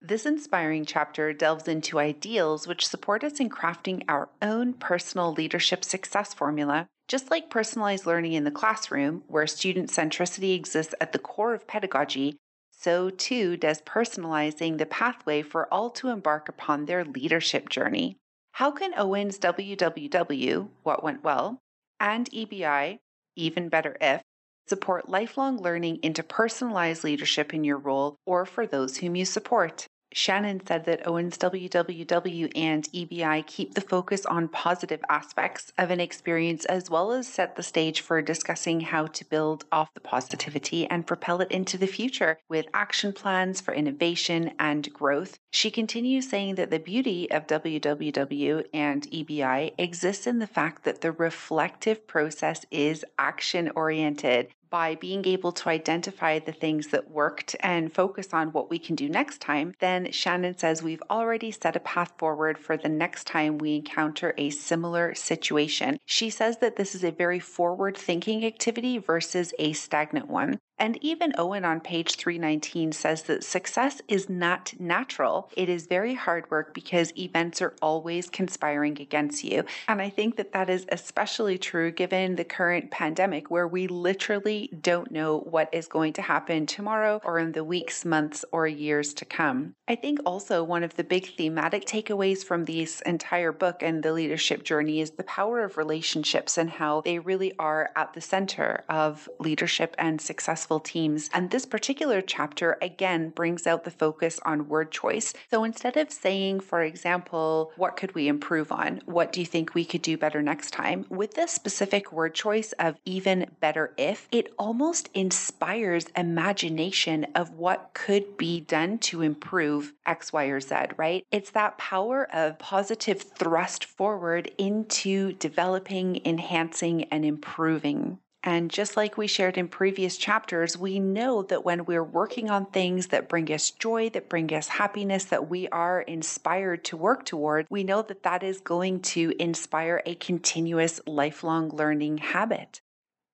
[0.00, 5.84] This inspiring chapter delves into ideals which support us in crafting our own personal leadership
[5.84, 6.86] success formula.
[7.08, 11.66] Just like personalized learning in the classroom, where student centricity exists at the core of
[11.66, 12.36] pedagogy,
[12.70, 18.16] so too does personalizing the pathway for all to embark upon their leadership journey.
[18.52, 21.58] How can Owen's WWW, What Went Well,
[21.98, 22.98] and EBI,
[23.34, 24.22] Even Better If,
[24.68, 29.86] Support lifelong learning into personalized leadership in your role or for those whom you support.
[30.12, 36.00] Shannon said that Owens WWW and EBI keep the focus on positive aspects of an
[36.00, 40.86] experience as well as set the stage for discussing how to build off the positivity
[40.86, 45.38] and propel it into the future with action plans for innovation and growth.
[45.50, 51.02] She continues saying that the beauty of WWW and EBI exists in the fact that
[51.02, 57.56] the reflective process is action oriented by being able to identify the things that worked
[57.60, 61.76] and focus on what we can do next time, then Shannon says we've already set
[61.76, 65.98] a path forward for the next time we encounter a similar situation.
[66.04, 70.58] She says that this is a very forward thinking activity versus a stagnant one.
[70.78, 75.50] And even Owen on page 319 says that success is not natural.
[75.56, 79.64] It is very hard work because events are always conspiring against you.
[79.88, 84.70] And I think that that is especially true given the current pandemic where we literally
[84.78, 89.14] don't know what is going to happen tomorrow or in the weeks, months, or years
[89.14, 89.74] to come.
[89.88, 94.12] I think also one of the big thematic takeaways from this entire book and the
[94.12, 98.84] leadership journey is the power of relationships and how they really are at the center
[98.90, 101.30] of leadership and success successful teams.
[101.32, 105.32] And this particular chapter again brings out the focus on word choice.
[105.50, 109.00] So instead of saying, for example, what could we improve on?
[109.06, 111.06] What do you think we could do better next time?
[111.08, 117.90] With this specific word choice of even better if, it almost inspires imagination of what
[117.94, 121.24] could be done to improve X, Y, or Z, right?
[121.30, 128.18] It's that power of positive thrust forward into developing, enhancing, and improving.
[128.46, 132.66] And just like we shared in previous chapters, we know that when we're working on
[132.66, 137.24] things that bring us joy, that bring us happiness, that we are inspired to work
[137.24, 142.80] toward, we know that that is going to inspire a continuous lifelong learning habit.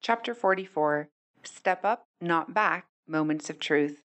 [0.01, 1.11] Chapter 44
[1.45, 4.02] Step Up, Not Back Moments of Truth.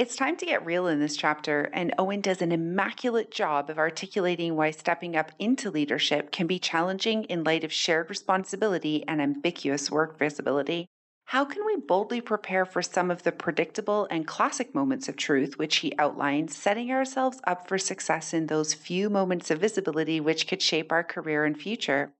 [0.00, 3.78] It's time to get real in this chapter, and Owen does an immaculate job of
[3.78, 9.20] articulating why stepping up into leadership can be challenging in light of shared responsibility and
[9.20, 10.86] ambiguous work visibility.
[11.26, 15.58] How can we boldly prepare for some of the predictable and classic moments of truth,
[15.58, 20.48] which he outlines, setting ourselves up for success in those few moments of visibility which
[20.48, 22.14] could shape our career and future?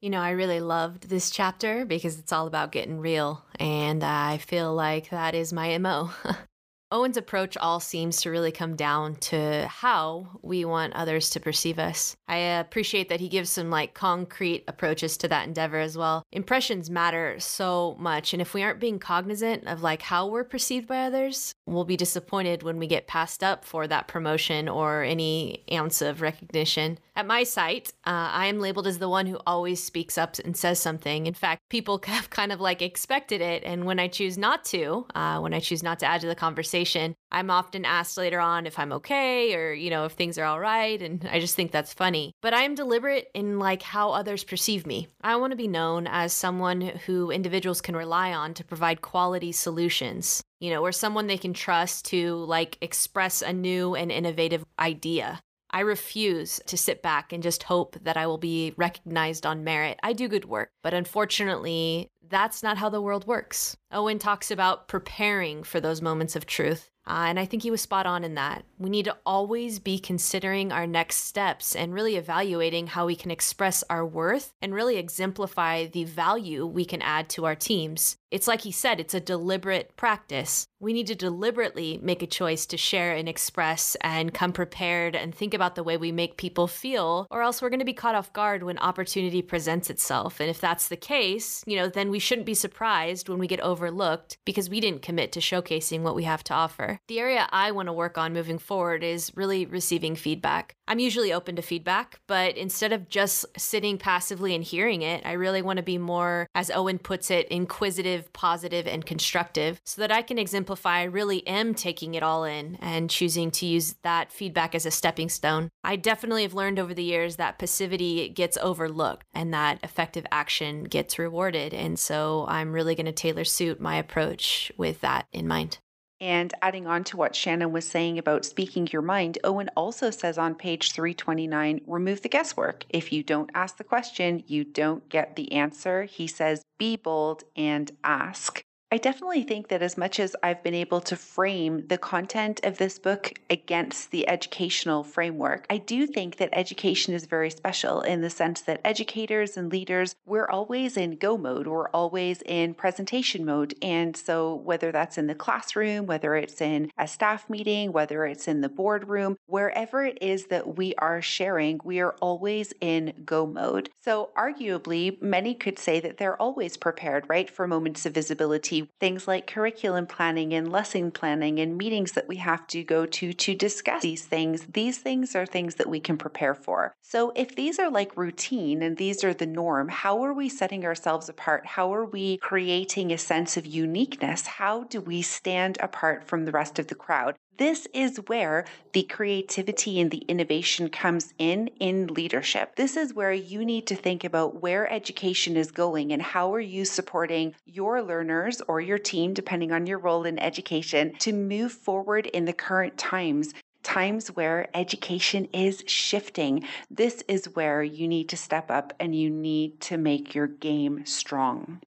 [0.00, 4.38] You know, I really loved this chapter because it's all about getting real, and I
[4.38, 6.12] feel like that is my MO.
[6.94, 11.80] Owen's approach all seems to really come down to how we want others to perceive
[11.80, 12.14] us.
[12.28, 16.22] I appreciate that he gives some like concrete approaches to that endeavor as well.
[16.30, 20.86] Impressions matter so much, and if we aren't being cognizant of like how we're perceived
[20.86, 25.64] by others, we'll be disappointed when we get passed up for that promotion or any
[25.72, 27.00] ounce of recognition.
[27.16, 30.56] At my site, uh, I am labeled as the one who always speaks up and
[30.56, 31.26] says something.
[31.26, 35.06] In fact, people have kind of like expected it, and when I choose not to,
[35.16, 38.40] uh, when I choose not to add to the conversation conversation, I'm often asked later
[38.40, 41.00] on if I'm okay or, you know, if things are all right.
[41.00, 42.32] And I just think that's funny.
[42.42, 45.08] But I am deliberate in like how others perceive me.
[45.22, 49.52] I want to be known as someone who individuals can rely on to provide quality
[49.52, 54.64] solutions, you know, or someone they can trust to like express a new and innovative
[54.78, 55.40] idea.
[55.74, 59.98] I refuse to sit back and just hope that I will be recognized on merit.
[60.04, 63.76] I do good work, but unfortunately, that's not how the world works.
[63.90, 66.90] Owen talks about preparing for those moments of truth.
[67.06, 68.64] Uh, and I think he was spot on in that.
[68.78, 73.30] We need to always be considering our next steps and really evaluating how we can
[73.30, 78.16] express our worth and really exemplify the value we can add to our teams.
[78.30, 80.66] It's like he said, it's a deliberate practice.
[80.80, 85.32] We need to deliberately make a choice to share and express and come prepared and
[85.32, 88.16] think about the way we make people feel, or else we're going to be caught
[88.16, 90.40] off guard when opportunity presents itself.
[90.40, 93.60] And if that's the case, you know, then we shouldn't be surprised when we get
[93.60, 96.93] overlooked because we didn't commit to showcasing what we have to offer.
[97.08, 100.74] The area I want to work on moving forward is really receiving feedback.
[100.86, 105.32] I'm usually open to feedback, but instead of just sitting passively and hearing it, I
[105.32, 110.12] really want to be more, as Owen puts it, inquisitive, positive, and constructive so that
[110.12, 114.32] I can exemplify I really am taking it all in and choosing to use that
[114.32, 115.70] feedback as a stepping stone.
[115.82, 120.84] I definitely have learned over the years that passivity gets overlooked and that effective action
[120.84, 121.74] gets rewarded.
[121.74, 125.78] And so I'm really going to tailor suit my approach with that in mind.
[126.24, 130.38] And adding on to what Shannon was saying about speaking your mind, Owen also says
[130.38, 132.86] on page 329 remove the guesswork.
[132.88, 136.04] If you don't ask the question, you don't get the answer.
[136.04, 138.64] He says be bold and ask.
[138.94, 142.78] I definitely think that as much as I've been able to frame the content of
[142.78, 148.20] this book against the educational framework, I do think that education is very special in
[148.20, 153.44] the sense that educators and leaders, we're always in go mode, we're always in presentation
[153.44, 153.74] mode.
[153.82, 158.46] And so, whether that's in the classroom, whether it's in a staff meeting, whether it's
[158.46, 163.44] in the boardroom, wherever it is that we are sharing, we are always in go
[163.44, 163.90] mode.
[164.04, 169.28] So, arguably, many could say that they're always prepared, right, for moments of visibility things
[169.28, 173.54] like curriculum planning and lesson planning and meetings that we have to go to to
[173.54, 174.66] discuss these things.
[174.72, 176.94] These things are things that we can prepare for.
[177.02, 180.84] So if these are like routine and these are the norm, how are we setting
[180.84, 181.66] ourselves apart?
[181.66, 184.46] How are we creating a sense of uniqueness?
[184.46, 187.36] How do we stand apart from the rest of the crowd?
[187.56, 192.74] This is where the creativity and the innovation comes in in leadership.
[192.74, 196.60] This is where you need to think about where education is going and how are
[196.60, 201.70] you supporting your learners or your team, depending on your role in education, to move
[201.70, 206.64] forward in the current times times where education is shifting.
[206.90, 211.04] This is where you need to step up and you need to make your game
[211.04, 211.82] strong.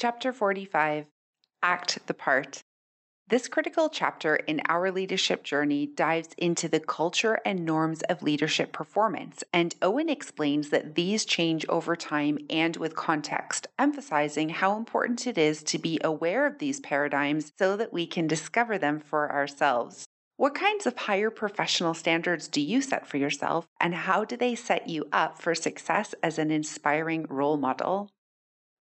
[0.00, 1.06] Chapter 45
[1.62, 2.62] Act the Part.
[3.32, 8.72] This critical chapter in our leadership journey dives into the culture and norms of leadership
[8.72, 15.26] performance, and Owen explains that these change over time and with context, emphasizing how important
[15.26, 19.32] it is to be aware of these paradigms so that we can discover them for
[19.32, 20.04] ourselves.
[20.36, 24.54] What kinds of higher professional standards do you set for yourself, and how do they
[24.54, 28.10] set you up for success as an inspiring role model?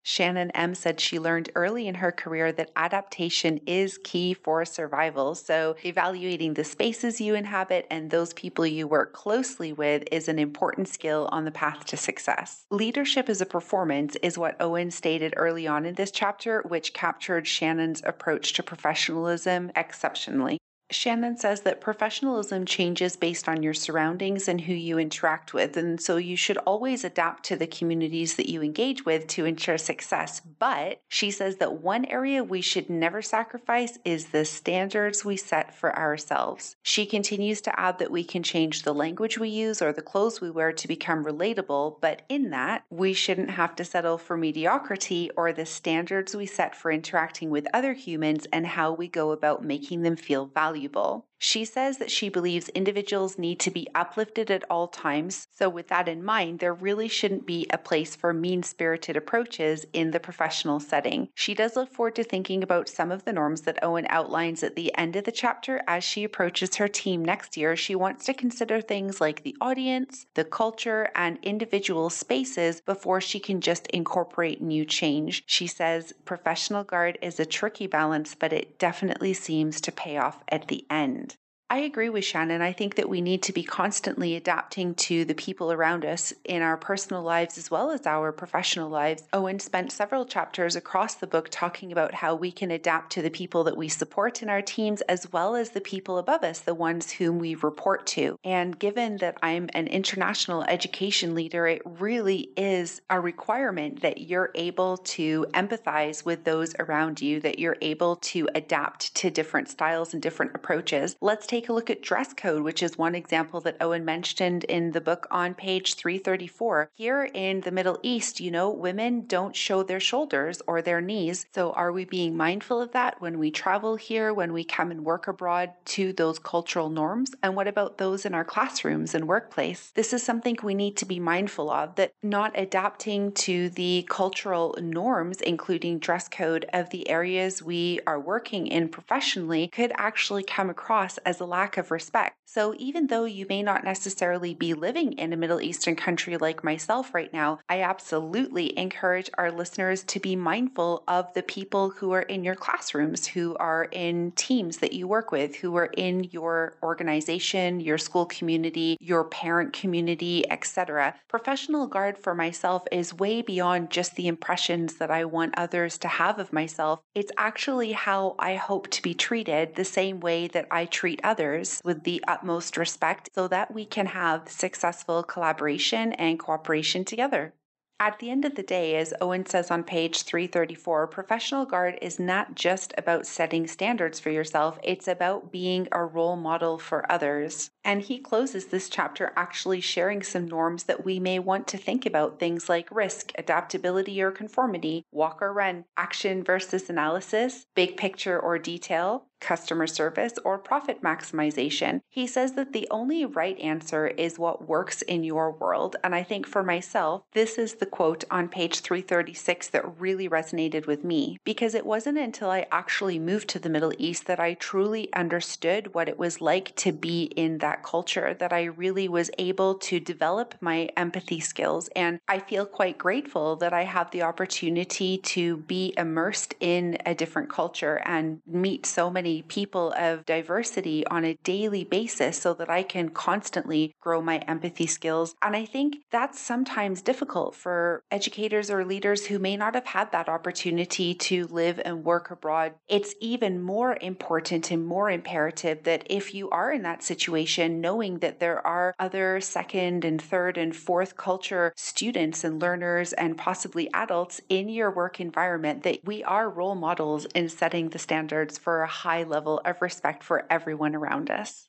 [0.09, 5.35] Shannon M said she learned early in her career that adaptation is key for survival.
[5.35, 10.39] So, evaluating the spaces you inhabit and those people you work closely with is an
[10.39, 12.65] important skill on the path to success.
[12.71, 17.45] Leadership as a performance is what Owen stated early on in this chapter, which captured
[17.45, 20.57] Shannon's approach to professionalism exceptionally.
[20.91, 25.77] Shannon says that professionalism changes based on your surroundings and who you interact with.
[25.77, 29.77] And so you should always adapt to the communities that you engage with to ensure
[29.77, 30.39] success.
[30.39, 35.75] But she says that one area we should never sacrifice is the standards we set
[35.75, 36.75] for ourselves.
[36.81, 40.41] She continues to add that we can change the language we use or the clothes
[40.41, 45.29] we wear to become relatable, but in that, we shouldn't have to settle for mediocrity
[45.37, 49.63] or the standards we set for interacting with other humans and how we go about
[49.63, 51.27] making them feel valuable valuable.
[51.41, 55.47] She says that she believes individuals need to be uplifted at all times.
[55.51, 59.85] So, with that in mind, there really shouldn't be a place for mean spirited approaches
[59.93, 61.29] in the professional setting.
[61.35, 64.75] She does look forward to thinking about some of the norms that Owen outlines at
[64.75, 67.77] the end of the chapter as she approaches her team next year.
[67.77, 73.39] She wants to consider things like the audience, the culture, and individual spaces before she
[73.39, 75.43] can just incorporate new change.
[75.45, 80.43] She says professional guard is a tricky balance, but it definitely seems to pay off
[80.49, 81.28] at the end.
[81.71, 82.63] I agree with Shannon.
[82.63, 86.63] I think that we need to be constantly adapting to the people around us in
[86.63, 89.21] our personal lives as well as our professional lives.
[89.33, 93.29] Owen spent several chapters across the book talking about how we can adapt to the
[93.29, 96.73] people that we support in our teams as well as the people above us, the
[96.73, 98.35] ones whom we report to.
[98.43, 104.49] And given that I'm an international education leader, it really is a requirement that you're
[104.55, 110.15] able to empathize with those around you, that you're able to adapt to different styles
[110.15, 111.15] and different approaches.
[111.21, 114.63] Let's take take a look at dress code, which is one example that Owen mentioned
[114.63, 116.89] in the book on page 334.
[116.95, 121.47] Here in the Middle East, you know, women don't show their shoulders or their knees.
[121.53, 125.03] So, are we being mindful of that when we travel here, when we come and
[125.03, 127.31] work abroad to those cultural norms?
[127.43, 129.91] And what about those in our classrooms and workplace?
[129.95, 134.77] This is something we need to be mindful of that not adapting to the cultural
[134.81, 140.69] norms, including dress code of the areas we are working in professionally, could actually come
[140.69, 142.35] across as a lack of respect.
[142.45, 146.63] So, even though you may not necessarily be living in a Middle Eastern country like
[146.63, 152.11] myself right now, I absolutely encourage our listeners to be mindful of the people who
[152.11, 156.23] are in your classrooms, who are in teams that you work with, who are in
[156.25, 161.15] your organization, your school community, your parent community, etc.
[161.27, 166.07] Professional guard for myself is way beyond just the impressions that I want others to
[166.07, 166.99] have of myself.
[167.13, 171.38] It's actually how I hope to be treated the same way that I treat others
[171.39, 177.53] others with the utmost respect so that we can have successful collaboration and cooperation together.
[178.01, 182.17] At the end of the day, as Owen says on page 334, professional guard is
[182.17, 187.71] not just about setting standards for yourself, it's about being a role model for others.
[187.83, 192.05] And he closes this chapter actually sharing some norms that we may want to think
[192.05, 198.39] about things like risk, adaptability or conformity, walk or run, action versus analysis, big picture
[198.39, 202.01] or detail, customer service, or profit maximization.
[202.09, 205.95] He says that the only right answer is what works in your world.
[206.03, 210.87] And I think for myself, this is the quote on page 336 that really resonated
[210.87, 214.53] with me because it wasn't until I actually moved to the Middle East that I
[214.55, 219.31] truly understood what it was like to be in that culture, that I really was
[219.37, 221.89] able to develop my empathy skills.
[221.95, 227.15] And I feel quite grateful that I have the opportunity to be immersed in a
[227.15, 232.53] different culture and meet so many many people of diversity on a daily basis so
[232.55, 235.35] that I can constantly grow my empathy skills.
[235.43, 240.11] And I think that's sometimes difficult for educators or leaders who may not have had
[240.11, 242.73] that opportunity to live and work abroad.
[242.87, 248.19] It's even more important and more imperative that if you are in that situation, knowing
[248.19, 253.89] that there are other second and third and fourth culture students and learners and possibly
[253.93, 258.81] adults in your work environment, that we are role models in setting the standards for
[258.81, 261.67] a high level of respect for everyone around us.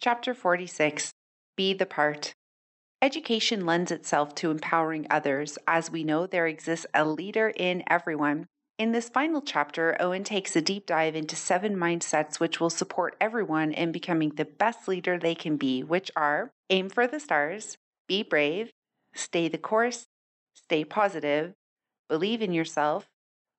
[0.00, 1.12] Chapter 46
[1.56, 2.34] Be the Part.
[3.00, 5.58] Education lends itself to empowering others.
[5.66, 8.46] As we know, there exists a leader in everyone.
[8.78, 13.16] In this final chapter, Owen takes a deep dive into seven mindsets which will support
[13.20, 17.76] everyone in becoming the best leader they can be, which are aim for the stars,
[18.08, 18.72] be brave,
[19.14, 20.06] stay the course,
[20.54, 21.54] stay positive,
[22.08, 23.08] believe in yourself,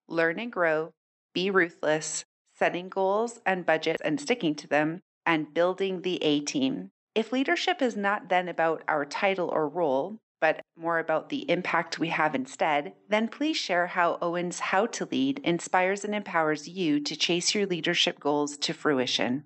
[0.08, 0.92] learn and grow,
[1.34, 6.92] be ruthless, setting goals and budgets and sticking to them, and building the A team.
[7.16, 12.00] If leadership is not then about our title or role, but more about the impact
[12.00, 17.00] we have instead, then please share how Owen's How to Lead inspires and empowers you
[17.00, 19.46] to chase your leadership goals to fruition.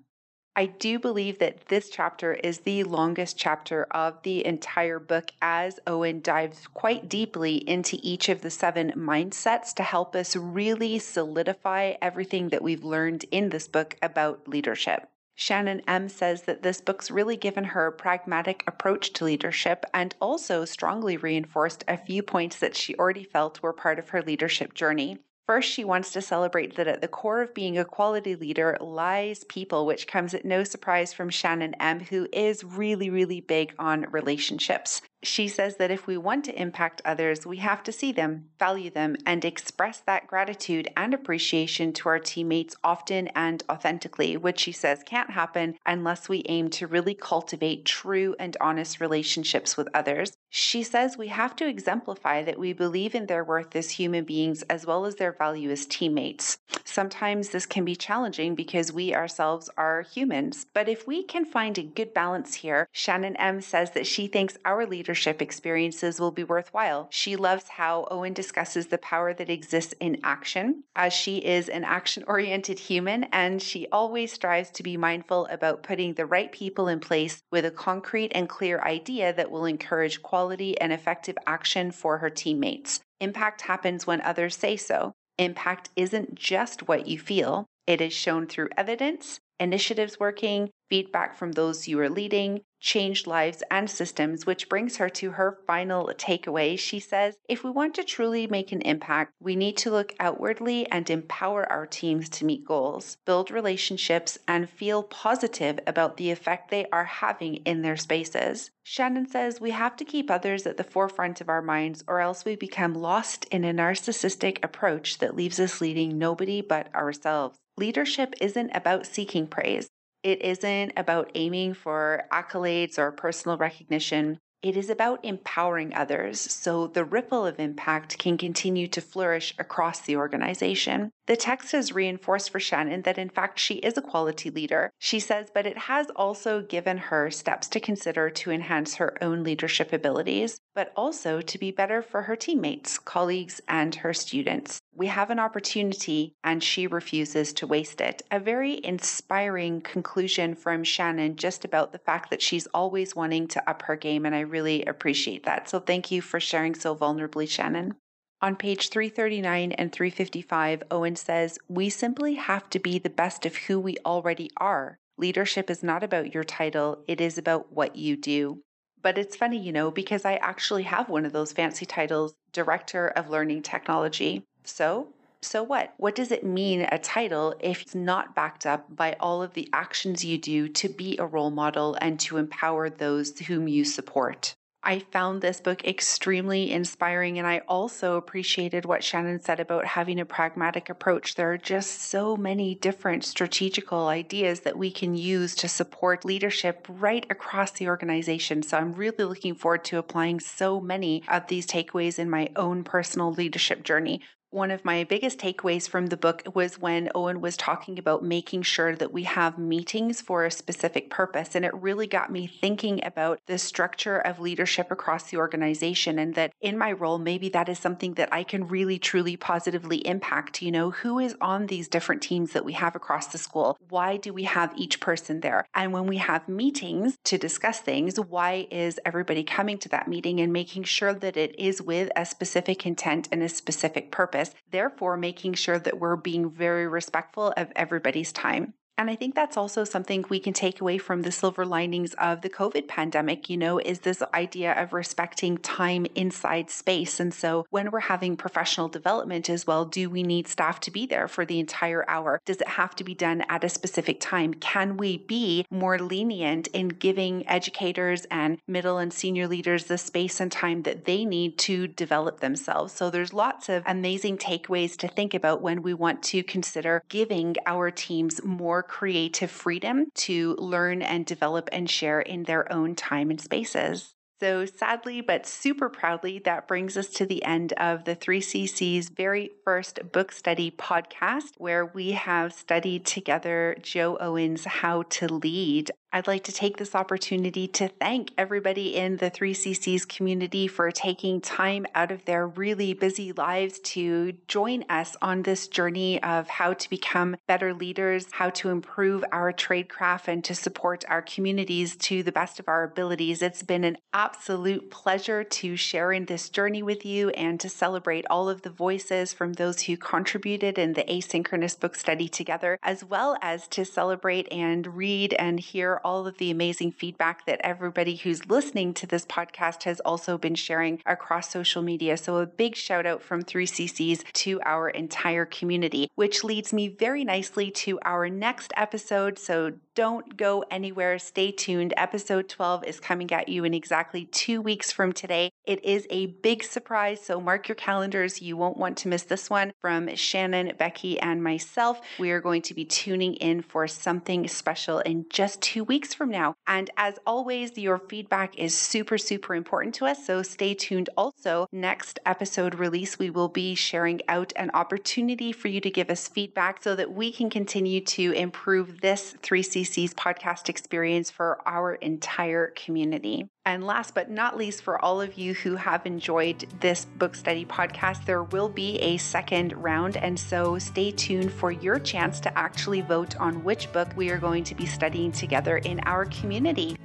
[0.58, 5.78] I do believe that this chapter is the longest chapter of the entire book as
[5.86, 11.94] Owen dives quite deeply into each of the seven mindsets to help us really solidify
[12.02, 15.08] everything that we've learned in this book about leadership.
[15.36, 20.16] Shannon M says that this book's really given her a pragmatic approach to leadership and
[20.20, 24.74] also strongly reinforced a few points that she already felt were part of her leadership
[24.74, 25.20] journey.
[25.48, 29.44] First, she wants to celebrate that at the core of being a quality leader lies
[29.44, 34.02] people, which comes at no surprise from Shannon M., who is really, really big on
[34.10, 35.00] relationships.
[35.22, 38.88] She says that if we want to impact others, we have to see them, value
[38.88, 44.70] them, and express that gratitude and appreciation to our teammates often and authentically, which she
[44.70, 50.34] says can't happen unless we aim to really cultivate true and honest relationships with others.
[50.50, 54.62] She says we have to exemplify that we believe in their worth as human beings
[54.62, 56.58] as well as their value as teammates.
[56.84, 61.76] Sometimes this can be challenging because we ourselves are humans, but if we can find
[61.76, 66.30] a good balance here, Shannon M says that she thinks our leaders leadership experiences will
[66.30, 67.08] be worthwhile.
[67.10, 71.82] She loves how Owen discusses the power that exists in action, as she is an
[71.82, 76.88] action oriented human and she always strives to be mindful about putting the right people
[76.88, 81.90] in place with a concrete and clear idea that will encourage quality and effective action
[81.90, 83.00] for her teammates.
[83.18, 85.14] Impact happens when others say so.
[85.38, 91.52] Impact isn't just what you feel, it is shown through evidence, initiatives working, feedback from
[91.52, 96.78] those you are leading, changed lives and systems, which brings her to her final takeaway.
[96.78, 100.88] She says, If we want to truly make an impact, we need to look outwardly
[100.90, 106.70] and empower our teams to meet goals, build relationships, and feel positive about the effect
[106.70, 108.70] they are having in their spaces.
[108.82, 112.44] Shannon says we have to keep others at the forefront of our minds, or else
[112.44, 117.58] we become lost in a narcissistic approach that leaves us leading nobody but ourselves.
[117.76, 119.88] Leadership isn't about seeking praise.
[120.28, 124.38] It isn't about aiming for accolades or personal recognition.
[124.60, 130.00] It is about empowering others so the ripple of impact can continue to flourish across
[130.00, 131.12] the organization.
[131.28, 134.90] The text has reinforced for Shannon that in fact she is a quality leader.
[134.98, 139.44] She says, but it has also given her steps to consider to enhance her own
[139.44, 144.80] leadership abilities, but also to be better for her teammates, colleagues, and her students.
[144.94, 148.22] We have an opportunity and she refuses to waste it.
[148.30, 153.68] A very inspiring conclusion from Shannon just about the fact that she's always wanting to
[153.68, 155.68] up her game, and I really appreciate that.
[155.68, 157.96] So thank you for sharing so vulnerably, Shannon.
[158.40, 163.56] On page 339 and 355, Owen says, We simply have to be the best of
[163.56, 165.00] who we already are.
[165.16, 168.62] Leadership is not about your title, it is about what you do.
[169.02, 173.08] But it's funny, you know, because I actually have one of those fancy titles, Director
[173.08, 174.44] of Learning Technology.
[174.64, 175.08] So,
[175.40, 175.94] so what?
[175.98, 179.68] What does it mean, a title, if it's not backed up by all of the
[179.72, 184.54] actions you do to be a role model and to empower those whom you support?
[184.82, 190.20] I found this book extremely inspiring, and I also appreciated what Shannon said about having
[190.20, 191.34] a pragmatic approach.
[191.34, 196.86] There are just so many different strategical ideas that we can use to support leadership
[196.88, 198.62] right across the organization.
[198.62, 202.84] So I'm really looking forward to applying so many of these takeaways in my own
[202.84, 204.22] personal leadership journey.
[204.50, 208.62] One of my biggest takeaways from the book was when Owen was talking about making
[208.62, 211.54] sure that we have meetings for a specific purpose.
[211.54, 216.18] And it really got me thinking about the structure of leadership across the organization.
[216.18, 220.06] And that in my role, maybe that is something that I can really, truly positively
[220.06, 220.62] impact.
[220.62, 223.76] You know, who is on these different teams that we have across the school?
[223.90, 225.66] Why do we have each person there?
[225.74, 230.40] And when we have meetings to discuss things, why is everybody coming to that meeting
[230.40, 234.37] and making sure that it is with a specific intent and a specific purpose?
[234.70, 238.74] Therefore, making sure that we're being very respectful of everybody's time.
[238.98, 242.40] And I think that's also something we can take away from the silver linings of
[242.40, 247.20] the COVID pandemic, you know, is this idea of respecting time inside space.
[247.20, 251.06] And so when we're having professional development as well, do we need staff to be
[251.06, 252.40] there for the entire hour?
[252.44, 254.52] Does it have to be done at a specific time?
[254.54, 260.40] Can we be more lenient in giving educators and middle and senior leaders the space
[260.40, 262.94] and time that they need to develop themselves?
[262.94, 267.54] So there's lots of amazing takeaways to think about when we want to consider giving
[267.64, 273.30] our teams more creative freedom to learn and develop and share in their own time
[273.30, 274.14] and spaces.
[274.40, 279.50] So, sadly, but super proudly, that brings us to the end of the 3CC's very
[279.64, 285.90] first book study podcast, where we have studied together Jo Owen's How to Lead.
[286.10, 291.42] I'd like to take this opportunity to thank everybody in the 3CC's community for taking
[291.42, 296.72] time out of their really busy lives to join us on this journey of how
[296.72, 302.22] to become better leaders, how to improve our tradecraft, and to support our communities to
[302.22, 303.42] the best of our abilities.
[303.42, 308.24] It's been an absolute pleasure to share in this journey with you and to celebrate
[308.30, 313.04] all of the voices from those who contributed in the asynchronous book study together, as
[313.04, 318.16] well as to celebrate and read and hear all of the amazing feedback that everybody
[318.16, 322.16] who's listening to this podcast has also been sharing across social media.
[322.16, 327.24] So, a big shout out from 3CCs to our entire community, which leads me very
[327.24, 329.38] nicely to our next episode.
[329.38, 331.18] So, don't go anywhere.
[331.18, 331.92] Stay tuned.
[331.96, 335.50] Episode 12 is coming at you in exactly two weeks from today.
[335.66, 338.40] It is a big surprise, so mark your calendars.
[338.40, 342.00] You won't want to miss this one from Shannon, Becky, and myself.
[342.16, 346.30] We are going to be tuning in for something special in just two weeks from
[346.30, 346.54] now.
[346.66, 350.24] And as always, your feedback is super, super important to us.
[350.26, 351.08] So stay tuned.
[351.16, 356.10] Also, next episode release, we will be sharing out an opportunity for you to give
[356.10, 361.94] us feedback so that we can continue to improve this 3CC's podcast experience for our
[361.94, 363.48] entire community.
[363.64, 367.66] And last but not least, for all of you who have enjoyed this book study
[367.66, 370.16] podcast, there will be a second round.
[370.16, 374.38] And so stay tuned for your chance to actually vote on which book we are
[374.38, 376.96] going to be studying together in our community.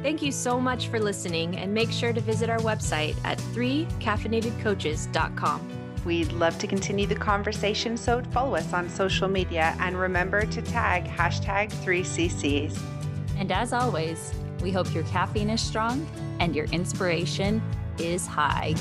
[0.00, 5.68] Thank you so much for listening, and make sure to visit our website at 3caffeinatedcoaches.com.
[6.04, 10.62] We'd love to continue the conversation, so follow us on social media and remember to
[10.62, 12.80] tag hashtag 3CCs.
[13.36, 14.32] And as always,
[14.62, 16.06] we hope your caffeine is strong
[16.40, 17.62] and your inspiration
[17.98, 18.74] is high.